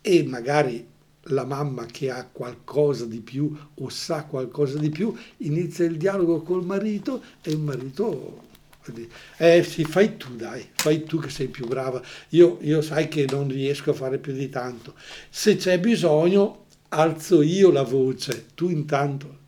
e 0.00 0.24
magari 0.24 0.86
la 1.28 1.44
mamma 1.44 1.86
che 1.86 2.10
ha 2.10 2.28
qualcosa 2.30 3.06
di 3.06 3.20
più 3.20 3.56
o 3.74 3.88
sa 3.88 4.24
qualcosa 4.24 4.78
di 4.78 4.90
più 4.90 5.14
inizia 5.38 5.84
il 5.86 5.96
dialogo 5.96 6.42
col 6.42 6.64
marito 6.64 7.22
e 7.42 7.50
il 7.50 7.58
marito 7.58 8.42
eh 9.38 9.62
sì, 9.62 9.84
fai 9.84 10.18
tu 10.18 10.36
dai, 10.36 10.68
fai 10.74 11.04
tu 11.04 11.18
che 11.18 11.30
sei 11.30 11.48
più 11.48 11.66
brava. 11.66 12.02
Io, 12.30 12.58
io 12.60 12.82
sai 12.82 13.08
che 13.08 13.26
non 13.30 13.48
riesco 13.48 13.90
a 13.90 13.94
fare 13.94 14.18
più 14.18 14.34
di 14.34 14.50
tanto. 14.50 14.94
Se 15.30 15.56
c'è 15.56 15.80
bisogno, 15.80 16.66
alzo 16.90 17.40
io 17.40 17.70
la 17.70 17.82
voce, 17.82 18.46
tu 18.54 18.68
intanto. 18.68 19.40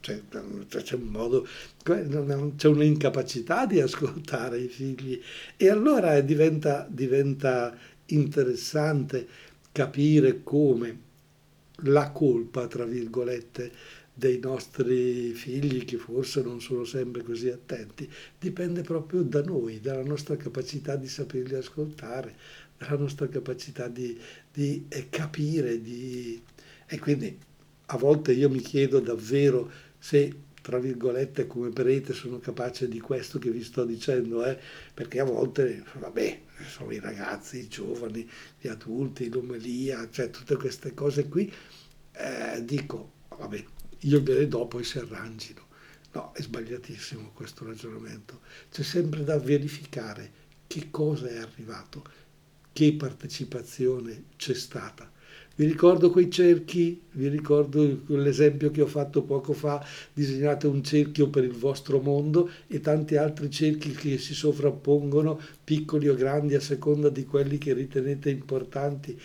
C'è, 0.00 0.18
c'è, 0.66 0.94
un 0.94 1.02
modo, 1.02 1.46
c'è 1.82 2.68
un'incapacità 2.68 3.66
di 3.66 3.80
ascoltare 3.80 4.58
i 4.58 4.68
figli 4.68 5.20
e 5.58 5.68
allora 5.68 6.18
diventa, 6.20 6.86
diventa 6.88 7.76
interessante 8.06 9.26
capire 9.72 10.42
come 10.42 11.00
la 11.78 12.10
colpa, 12.10 12.66
tra 12.66 12.84
virgolette, 12.84 13.72
dei 14.16 14.38
nostri 14.38 15.32
figli 15.32 15.84
che 15.84 15.96
forse 15.96 16.40
non 16.42 16.60
sono 16.60 16.84
sempre 16.84 17.24
così 17.24 17.48
attenti, 17.48 18.08
dipende 18.38 18.82
proprio 18.82 19.22
da 19.22 19.42
noi, 19.42 19.80
dalla 19.80 20.04
nostra 20.04 20.36
capacità 20.36 20.94
di 20.94 21.08
saperli 21.08 21.56
ascoltare, 21.56 22.36
dalla 22.78 22.96
nostra 22.96 23.26
capacità 23.28 23.88
di, 23.88 24.16
di 24.52 24.86
eh, 24.88 25.08
capire. 25.10 25.80
Di... 25.80 26.40
E 26.86 26.98
quindi 27.00 27.36
a 27.86 27.96
volte 27.96 28.32
io 28.32 28.48
mi 28.48 28.60
chiedo 28.60 29.00
davvero 29.00 29.70
se, 29.98 30.32
tra 30.64 30.78
virgolette, 30.78 31.46
come 31.46 31.68
prete 31.68 32.14
sono 32.14 32.38
capace 32.38 32.88
di 32.88 32.98
questo 32.98 33.38
che 33.38 33.50
vi 33.50 33.62
sto 33.62 33.84
dicendo, 33.84 34.42
eh? 34.46 34.58
perché 34.94 35.20
a 35.20 35.24
volte, 35.24 35.84
vabbè, 35.92 36.40
sono 36.66 36.90
i 36.90 37.00
ragazzi, 37.00 37.58
i 37.58 37.68
giovani, 37.68 38.26
gli 38.58 38.68
adulti, 38.68 39.28
l'omelia, 39.28 40.08
cioè 40.10 40.30
tutte 40.30 40.56
queste 40.56 40.94
cose 40.94 41.28
qui, 41.28 41.52
eh, 42.12 42.64
dico, 42.64 43.12
vabbè, 43.36 43.62
io 43.98 44.20
gliele 44.20 44.46
poi 44.46 44.84
si 44.84 44.96
arrangino. 44.96 45.66
No, 46.12 46.32
è 46.32 46.40
sbagliatissimo 46.40 47.32
questo 47.34 47.66
ragionamento. 47.66 48.40
C'è 48.70 48.82
sempre 48.82 49.22
da 49.22 49.38
verificare 49.38 50.32
che 50.66 50.88
cosa 50.90 51.28
è 51.28 51.36
arrivato, 51.36 52.04
che 52.72 52.94
partecipazione 52.94 54.28
c'è 54.36 54.54
stata. 54.54 55.12
Vi 55.56 55.64
ricordo 55.66 56.10
quei 56.10 56.32
cerchi, 56.32 57.00
vi 57.12 57.28
ricordo 57.28 58.00
l'esempio 58.08 58.72
che 58.72 58.82
ho 58.82 58.88
fatto 58.88 59.22
poco 59.22 59.52
fa, 59.52 59.86
disegnate 60.12 60.66
un 60.66 60.82
cerchio 60.82 61.28
per 61.30 61.44
il 61.44 61.52
vostro 61.52 62.00
mondo 62.00 62.50
e 62.66 62.80
tanti 62.80 63.14
altri 63.14 63.50
cerchi 63.50 63.92
che 63.92 64.18
si 64.18 64.34
sovrappongono, 64.34 65.40
piccoli 65.62 66.08
o 66.08 66.16
grandi 66.16 66.56
a 66.56 66.60
seconda 66.60 67.08
di 67.08 67.24
quelli 67.24 67.58
che 67.58 67.72
ritenete 67.72 68.30
importanti, 68.30 69.16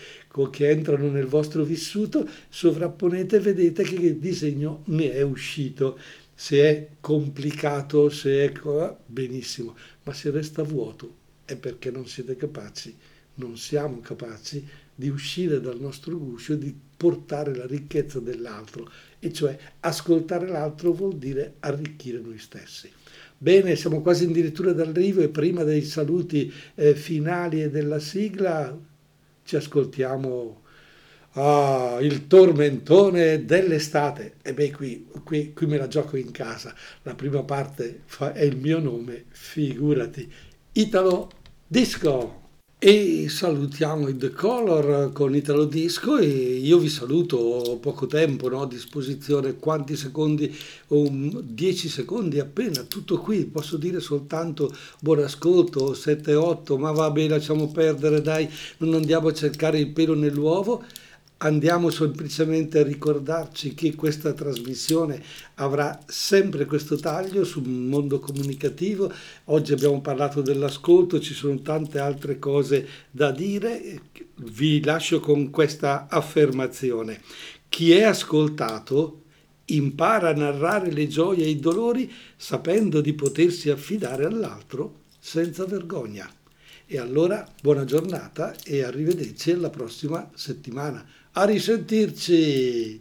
che 0.51 0.69
entrano 0.69 1.09
nel 1.09 1.25
vostro 1.25 1.63
vissuto, 1.63 2.29
sovrapponete 2.47 3.37
e 3.37 3.39
vedete 3.39 3.81
che 3.81 3.95
il 3.95 4.17
disegno 4.17 4.83
ne 4.85 5.11
è 5.11 5.23
uscito. 5.23 5.97
Se 6.35 6.61
è 6.61 6.89
complicato, 6.99 8.09
se 8.09 8.45
è 8.45 8.51
benissimo, 9.07 9.75
ma 10.03 10.13
se 10.13 10.29
resta 10.29 10.61
vuoto 10.61 11.15
è 11.43 11.55
perché 11.55 11.89
non 11.89 12.05
siete 12.05 12.35
capaci, 12.35 12.95
non 13.35 13.57
siamo 13.57 13.99
capaci 13.99 14.63
di 14.99 15.07
uscire 15.07 15.61
dal 15.61 15.79
nostro 15.79 16.17
guscio 16.17 16.55
di 16.55 16.77
portare 16.97 17.55
la 17.55 17.65
ricchezza 17.65 18.19
dell'altro, 18.19 18.91
e 19.17 19.31
cioè 19.31 19.57
ascoltare 19.79 20.45
l'altro 20.45 20.91
vuol 20.91 21.15
dire 21.15 21.53
arricchire 21.61 22.19
noi 22.19 22.37
stessi. 22.37 22.91
Bene, 23.37 23.77
siamo 23.77 24.01
quasi 24.01 24.25
addirittura 24.25 24.73
d'arrivo 24.73 25.21
e 25.21 25.29
prima 25.29 25.63
dei 25.63 25.83
saluti 25.83 26.51
eh, 26.75 26.95
finali 26.95 27.63
e 27.63 27.69
della 27.69 27.99
sigla 27.99 28.77
ci 29.45 29.55
ascoltiamo 29.55 30.63
ah, 31.31 31.99
il 32.01 32.27
tormentone 32.27 33.45
dell'estate. 33.45 34.33
E 34.41 34.53
beh, 34.53 34.71
qui, 34.71 35.07
qui, 35.23 35.53
qui 35.53 35.65
me 35.65 35.77
la 35.77 35.87
gioco 35.87 36.17
in 36.17 36.31
casa. 36.31 36.75
La 37.03 37.15
prima 37.15 37.41
parte 37.43 38.01
fa, 38.03 38.33
è 38.33 38.43
il 38.43 38.57
mio 38.57 38.79
nome, 38.79 39.27
figurati. 39.29 40.29
Italo 40.73 41.31
Disco. 41.65 42.48
E 42.81 43.27
salutiamo 43.27 44.07
i 44.07 44.15
The 44.15 44.31
Color 44.31 45.11
con 45.11 45.35
Italo 45.35 45.65
Disco 45.65 46.17
e 46.17 46.25
io 46.25 46.77
vi 46.77 46.87
saluto, 46.87 47.35
ho 47.35 47.77
poco 47.77 48.07
tempo 48.07 48.47
no, 48.47 48.61
a 48.61 48.67
disposizione, 48.67 49.57
quanti 49.57 49.97
secondi, 49.97 50.57
um, 50.87 51.41
10 51.41 51.89
secondi 51.89 52.39
appena, 52.39 52.83
tutto 52.83 53.17
qui, 53.17 53.43
posso 53.47 53.75
dire 53.75 53.99
soltanto 53.99 54.73
buon 55.01 55.19
ascolto, 55.19 55.91
7-8, 55.91 56.77
ma 56.77 56.91
va 56.91 57.11
bene, 57.11 57.35
lasciamo 57.35 57.69
perdere, 57.69 58.21
dai, 58.21 58.49
non 58.77 58.93
andiamo 58.93 59.27
a 59.27 59.33
cercare 59.33 59.77
il 59.77 59.89
pelo 59.89 60.15
nell'uovo 60.15 60.81
andiamo 61.41 61.89
semplicemente 61.89 62.79
a 62.79 62.83
ricordarci 62.83 63.73
che 63.73 63.95
questa 63.95 64.33
trasmissione 64.33 65.21
avrà 65.55 65.97
sempre 66.07 66.65
questo 66.65 66.97
taglio 66.97 67.43
sul 67.43 67.67
mondo 67.67 68.19
comunicativo. 68.19 69.11
Oggi 69.45 69.73
abbiamo 69.73 70.01
parlato 70.01 70.41
dell'ascolto, 70.41 71.19
ci 71.19 71.33
sono 71.33 71.61
tante 71.61 71.99
altre 71.99 72.39
cose 72.39 72.87
da 73.11 73.31
dire. 73.31 74.01
Vi 74.35 74.83
lascio 74.83 75.19
con 75.19 75.49
questa 75.49 76.07
affermazione. 76.09 77.21
Chi 77.69 77.91
è 77.91 78.03
ascoltato 78.03 79.23
impara 79.65 80.29
a 80.29 80.33
narrare 80.33 80.91
le 80.91 81.07
gioie 81.07 81.45
e 81.45 81.49
i 81.49 81.59
dolori 81.59 82.11
sapendo 82.35 83.01
di 83.01 83.13
potersi 83.13 83.69
affidare 83.69 84.25
all'altro 84.25 85.01
senza 85.19 85.65
vergogna. 85.65 86.29
E 86.91 86.97
allora 86.97 87.47
buona 87.61 87.85
giornata 87.85 88.55
e 88.65 88.81
arrivederci 88.81 89.51
alla 89.51 89.69
prossima 89.69 90.27
settimana. 90.33 91.07
A 91.39 91.45
risentirci! 91.45 92.97